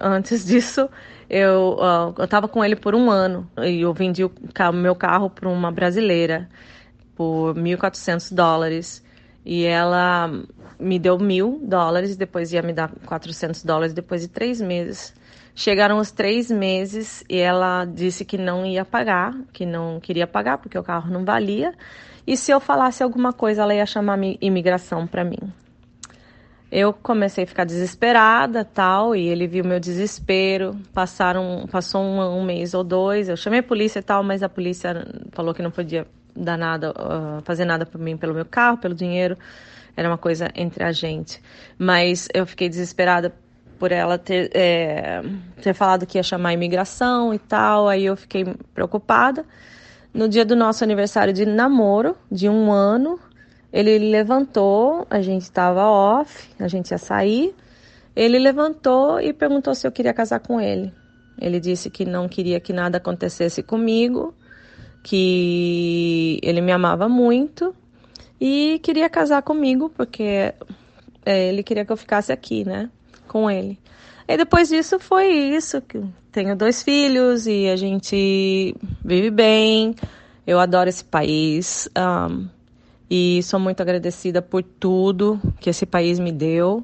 antes 0.00 0.44
disso, 0.46 0.88
eu 1.32 1.78
uh, 1.78 2.14
eu 2.18 2.24
estava 2.26 2.46
com 2.46 2.62
ele 2.62 2.76
por 2.76 2.94
um 2.94 3.10
ano 3.10 3.48
e 3.62 3.80
eu 3.80 3.94
vendi 3.94 4.22
o 4.22 4.30
meu 4.74 4.94
carro 4.94 5.30
para 5.30 5.48
uma 5.48 5.72
brasileira 5.72 6.46
por 7.16 7.54
1.400 7.54 8.34
dólares 8.34 9.02
e 9.44 9.64
ela 9.64 10.30
me 10.78 10.98
deu 10.98 11.18
mil 11.18 11.58
dólares, 11.62 12.16
depois 12.16 12.52
ia 12.52 12.60
me 12.60 12.74
dar 12.74 12.92
400 13.06 13.64
dólares 13.64 13.94
depois 13.94 14.20
de 14.20 14.28
três 14.28 14.60
meses. 14.60 15.14
Chegaram 15.54 15.98
os 15.98 16.10
três 16.10 16.50
meses 16.50 17.24
e 17.28 17.38
ela 17.38 17.86
disse 17.86 18.24
que 18.24 18.36
não 18.36 18.66
ia 18.66 18.84
pagar, 18.84 19.34
que 19.52 19.64
não 19.64 20.00
queria 20.00 20.26
pagar 20.26 20.58
porque 20.58 20.78
o 20.78 20.82
carro 20.82 21.10
não 21.10 21.24
valia. 21.24 21.74
E 22.26 22.36
se 22.36 22.52
eu 22.52 22.60
falasse 22.60 23.02
alguma 23.02 23.32
coisa, 23.32 23.62
ela 23.62 23.74
ia 23.74 23.86
chamar 23.86 24.18
imigração 24.40 25.06
para 25.06 25.24
mim. 25.24 25.52
Eu 26.74 26.94
comecei 26.94 27.44
a 27.44 27.46
ficar 27.46 27.64
desesperada, 27.64 28.64
tal, 28.64 29.14
e 29.14 29.28
ele 29.28 29.46
viu 29.46 29.62
meu 29.62 29.78
desespero. 29.78 30.74
Passaram, 30.94 31.68
passou 31.70 32.02
um, 32.02 32.38
um 32.38 32.42
mês 32.42 32.72
ou 32.72 32.82
dois. 32.82 33.28
Eu 33.28 33.36
chamei 33.36 33.60
a 33.60 33.62
polícia 33.62 33.98
e 33.98 34.02
tal, 34.02 34.22
mas 34.22 34.42
a 34.42 34.48
polícia 34.48 35.06
falou 35.32 35.52
que 35.52 35.60
não 35.60 35.70
podia 35.70 36.06
dar 36.34 36.56
nada, 36.56 36.92
uh, 36.92 37.42
fazer 37.44 37.66
nada 37.66 37.84
por 37.84 38.00
mim 38.00 38.16
pelo 38.16 38.32
meu 38.32 38.46
carro, 38.46 38.78
pelo 38.78 38.94
dinheiro. 38.94 39.36
Era 39.94 40.08
uma 40.08 40.16
coisa 40.16 40.50
entre 40.54 40.82
a 40.82 40.90
gente. 40.92 41.42
Mas 41.78 42.26
eu 42.32 42.46
fiquei 42.46 42.70
desesperada 42.70 43.34
por 43.78 43.92
ela 43.92 44.16
ter, 44.16 44.50
é, 44.54 45.22
ter 45.60 45.74
falado 45.74 46.06
que 46.06 46.16
ia 46.16 46.22
chamar 46.22 46.54
imigração 46.54 47.34
e 47.34 47.38
tal. 47.38 47.86
Aí 47.86 48.06
eu 48.06 48.16
fiquei 48.16 48.46
preocupada. 48.72 49.44
No 50.14 50.26
dia 50.26 50.42
do 50.42 50.56
nosso 50.56 50.82
aniversário 50.82 51.34
de 51.34 51.44
namoro, 51.44 52.16
de 52.30 52.48
um 52.48 52.72
ano, 52.72 53.20
ele 53.72 53.98
levantou, 54.10 55.06
a 55.08 55.22
gente 55.22 55.42
estava 55.42 55.86
off, 55.86 56.50
a 56.58 56.68
gente 56.68 56.90
ia 56.90 56.98
sair. 56.98 57.54
Ele 58.14 58.38
levantou 58.38 59.18
e 59.20 59.32
perguntou 59.32 59.74
se 59.74 59.86
eu 59.86 59.92
queria 59.92 60.12
casar 60.12 60.40
com 60.40 60.60
ele. 60.60 60.92
Ele 61.40 61.58
disse 61.58 61.88
que 61.88 62.04
não 62.04 62.28
queria 62.28 62.60
que 62.60 62.72
nada 62.72 62.98
acontecesse 62.98 63.62
comigo, 63.62 64.34
que 65.02 66.38
ele 66.42 66.60
me 66.60 66.70
amava 66.70 67.08
muito 67.08 67.74
e 68.40 68.78
queria 68.82 69.08
casar 69.08 69.42
comigo 69.42 69.90
porque 69.96 70.52
é, 71.24 71.48
ele 71.48 71.62
queria 71.62 71.84
que 71.84 71.92
eu 71.92 71.96
ficasse 71.96 72.30
aqui, 72.30 72.64
né, 72.64 72.90
com 73.26 73.50
ele. 73.50 73.78
E 74.28 74.36
depois 74.36 74.68
disso 74.68 74.98
foi 74.98 75.30
isso, 75.30 75.82
tenho 76.30 76.54
dois 76.54 76.82
filhos 76.82 77.46
e 77.46 77.68
a 77.68 77.76
gente 77.76 78.74
vive 79.04 79.30
bem. 79.30 79.94
Eu 80.46 80.58
adoro 80.58 80.88
esse 80.88 81.04
país 81.04 81.88
um, 81.96 82.48
e 83.14 83.42
sou 83.42 83.60
muito 83.60 83.82
agradecida 83.82 84.40
por 84.40 84.62
tudo 84.62 85.38
que 85.60 85.68
esse 85.68 85.84
país 85.84 86.18
me 86.18 86.32
deu. 86.32 86.82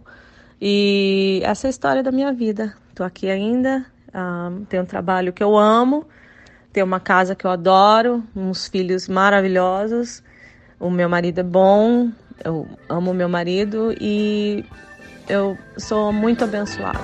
E 0.60 1.40
essa 1.42 1.66
é 1.66 1.68
a 1.68 1.70
história 1.70 2.02
da 2.02 2.12
minha 2.12 2.30
vida. 2.34 2.76
Estou 2.90 3.06
aqui 3.06 3.30
ainda, 3.30 3.86
um, 4.14 4.62
tenho 4.66 4.82
um 4.82 4.86
trabalho 4.86 5.32
que 5.32 5.42
eu 5.42 5.56
amo, 5.56 6.06
tenho 6.70 6.84
uma 6.84 7.00
casa 7.00 7.34
que 7.34 7.46
eu 7.46 7.50
adoro, 7.50 8.22
uns 8.36 8.68
filhos 8.68 9.08
maravilhosos. 9.08 10.22
O 10.78 10.90
meu 10.90 11.08
marido 11.08 11.38
é 11.38 11.42
bom, 11.42 12.10
eu 12.44 12.68
amo 12.90 13.14
meu 13.14 13.30
marido 13.30 13.94
e 13.98 14.66
eu 15.26 15.56
sou 15.78 16.12
muito 16.12 16.44
abençoada. 16.44 17.00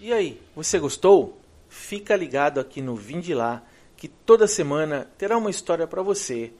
E 0.00 0.10
aí, 0.10 0.40
você 0.56 0.78
gostou? 0.78 1.43
Fica 1.84 2.16
ligado 2.16 2.60
aqui 2.60 2.80
no 2.80 2.96
Vim 2.96 3.20
de 3.20 3.34
Lá, 3.34 3.62
que 3.94 4.08
toda 4.08 4.48
semana 4.48 5.06
terá 5.18 5.36
uma 5.36 5.50
história 5.50 5.86
para 5.86 6.00
você. 6.00 6.50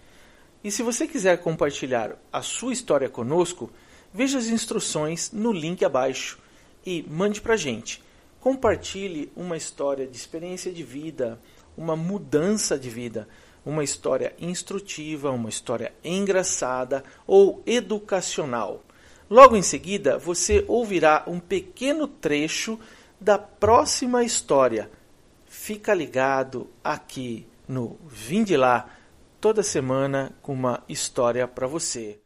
E 0.62 0.70
se 0.70 0.82
você 0.82 1.06
quiser 1.06 1.38
compartilhar 1.38 2.18
a 2.30 2.42
sua 2.42 2.74
história 2.74 3.08
conosco, 3.08 3.70
veja 4.12 4.36
as 4.36 4.48
instruções 4.48 5.32
no 5.32 5.50
link 5.50 5.82
abaixo 5.82 6.38
e 6.84 7.02
mande 7.08 7.40
para 7.40 7.56
gente. 7.56 8.04
Compartilhe 8.38 9.32
uma 9.34 9.56
história 9.56 10.06
de 10.06 10.14
experiência 10.14 10.70
de 10.70 10.82
vida, 10.82 11.40
uma 11.74 11.96
mudança 11.96 12.78
de 12.78 12.90
vida, 12.90 13.26
uma 13.64 13.82
história 13.82 14.34
instrutiva, 14.38 15.30
uma 15.30 15.48
história 15.48 15.94
engraçada 16.04 17.02
ou 17.26 17.62
educacional. 17.64 18.84
Logo 19.30 19.56
em 19.56 19.62
seguida, 19.62 20.18
você 20.18 20.66
ouvirá 20.68 21.24
um 21.26 21.40
pequeno 21.40 22.06
trecho 22.06 22.78
da 23.18 23.38
próxima 23.38 24.22
história. 24.22 24.90
Fica 25.66 25.94
ligado 25.94 26.68
aqui 26.84 27.46
no 27.66 27.98
Vinde 28.06 28.54
Lá 28.54 28.86
toda 29.40 29.62
semana 29.62 30.30
com 30.42 30.52
uma 30.52 30.82
história 30.90 31.48
para 31.48 31.66
você. 31.66 32.18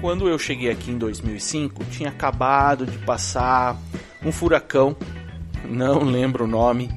Quando 0.00 0.28
eu 0.28 0.38
cheguei 0.38 0.70
aqui 0.70 0.92
em 0.92 0.96
2005, 0.96 1.86
tinha 1.86 2.10
acabado 2.10 2.86
de 2.86 2.98
passar 2.98 3.76
um 4.24 4.30
furacão, 4.30 4.96
não 5.68 6.04
lembro 6.04 6.44
o 6.44 6.46
nome, 6.46 6.88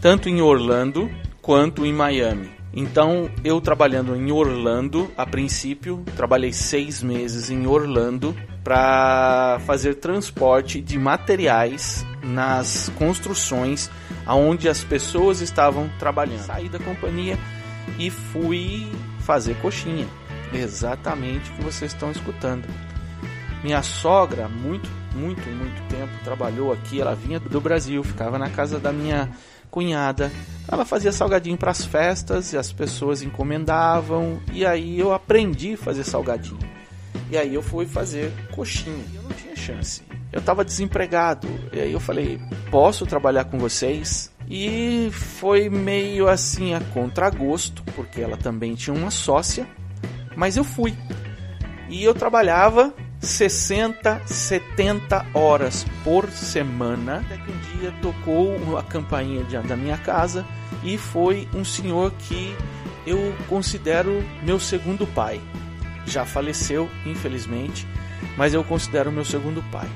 tanto 0.00 0.28
em 0.28 0.40
Orlando 0.40 1.10
quanto 1.40 1.84
em 1.84 1.92
Miami. 1.92 2.52
Então, 2.72 3.28
eu 3.42 3.60
trabalhando 3.60 4.14
em 4.14 4.30
Orlando, 4.30 5.10
a 5.16 5.26
princípio, 5.26 6.04
trabalhei 6.14 6.52
seis 6.52 7.02
meses 7.02 7.50
em 7.50 7.66
Orlando 7.66 8.32
para 8.62 9.60
fazer 9.66 9.96
transporte 9.96 10.80
de 10.80 10.98
materiais 10.98 12.04
nas 12.22 12.90
construções 12.96 13.90
aonde 14.24 14.68
as 14.68 14.84
pessoas 14.84 15.40
estavam 15.40 15.90
trabalhando. 15.98 16.40
Saí 16.40 16.68
da 16.68 16.78
companhia 16.78 17.38
e 17.98 18.10
fui 18.10 18.90
fazer 19.20 19.54
coxinha. 19.56 20.06
Exatamente 20.52 21.50
o 21.50 21.54
que 21.54 21.64
vocês 21.64 21.92
estão 21.92 22.10
escutando. 22.10 22.66
Minha 23.62 23.82
sogra, 23.82 24.48
muito, 24.48 24.88
muito, 25.14 25.48
muito 25.48 25.82
tempo 25.88 26.12
trabalhou 26.24 26.72
aqui. 26.72 27.00
Ela 27.00 27.14
vinha 27.14 27.38
do 27.38 27.60
Brasil, 27.60 28.02
ficava 28.02 28.38
na 28.38 28.50
casa 28.50 28.78
da 28.78 28.92
minha 28.92 29.30
cunhada. 29.70 30.30
Ela 30.70 30.84
fazia 30.84 31.12
salgadinho 31.12 31.56
para 31.56 31.70
as 31.70 31.84
festas 31.84 32.52
e 32.52 32.58
as 32.58 32.72
pessoas 32.72 33.22
encomendavam. 33.22 34.40
E 34.52 34.66
aí 34.66 34.98
eu 34.98 35.12
aprendi 35.12 35.74
a 35.74 35.78
fazer 35.78 36.04
salgadinho. 36.04 36.71
E 37.32 37.38
aí 37.38 37.54
eu 37.54 37.62
fui 37.62 37.86
fazer 37.86 38.30
coxinha. 38.50 39.02
Eu 39.14 39.22
não 39.22 39.30
tinha 39.30 39.56
chance. 39.56 40.02
Eu 40.30 40.40
estava 40.40 40.62
desempregado. 40.62 41.48
E 41.72 41.80
aí 41.80 41.90
eu 41.90 41.98
falei: 41.98 42.38
posso 42.70 43.06
trabalhar 43.06 43.44
com 43.44 43.58
vocês? 43.58 44.30
E 44.46 45.08
foi 45.10 45.70
meio 45.70 46.28
assim 46.28 46.74
a 46.74 46.80
contragosto, 46.80 47.82
porque 47.96 48.20
ela 48.20 48.36
também 48.36 48.74
tinha 48.74 48.92
uma 48.92 49.10
sócia. 49.10 49.66
Mas 50.36 50.58
eu 50.58 50.64
fui. 50.64 50.94
E 51.88 52.04
eu 52.04 52.12
trabalhava 52.12 52.92
60, 53.18 54.26
70 54.26 55.24
horas 55.32 55.86
por 56.04 56.28
semana. 56.28 57.24
Até 57.24 57.38
que 57.38 57.50
um 57.50 57.78
dia 57.78 57.94
tocou 58.02 58.76
a 58.76 58.82
campainha 58.82 59.42
da 59.62 59.74
minha 59.74 59.96
casa 59.96 60.44
e 60.84 60.98
foi 60.98 61.48
um 61.54 61.64
senhor 61.64 62.12
que 62.12 62.54
eu 63.06 63.34
considero 63.48 64.22
meu 64.42 64.60
segundo 64.60 65.06
pai. 65.06 65.40
Já 66.06 66.24
faleceu, 66.24 66.90
infelizmente, 67.06 67.86
mas 68.36 68.54
eu 68.54 68.64
considero 68.64 69.12
meu 69.12 69.24
segundo 69.24 69.62
pai. 69.70 69.88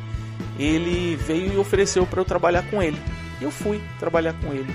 Ele 0.58 1.16
veio 1.16 1.52
e 1.52 1.56
ofereceu 1.56 2.06
para 2.06 2.20
eu 2.20 2.24
trabalhar 2.24 2.62
com 2.70 2.82
ele. 2.82 2.98
Eu 3.40 3.50
fui 3.50 3.80
trabalhar 3.98 4.32
com 4.34 4.52
ele. 4.52 4.72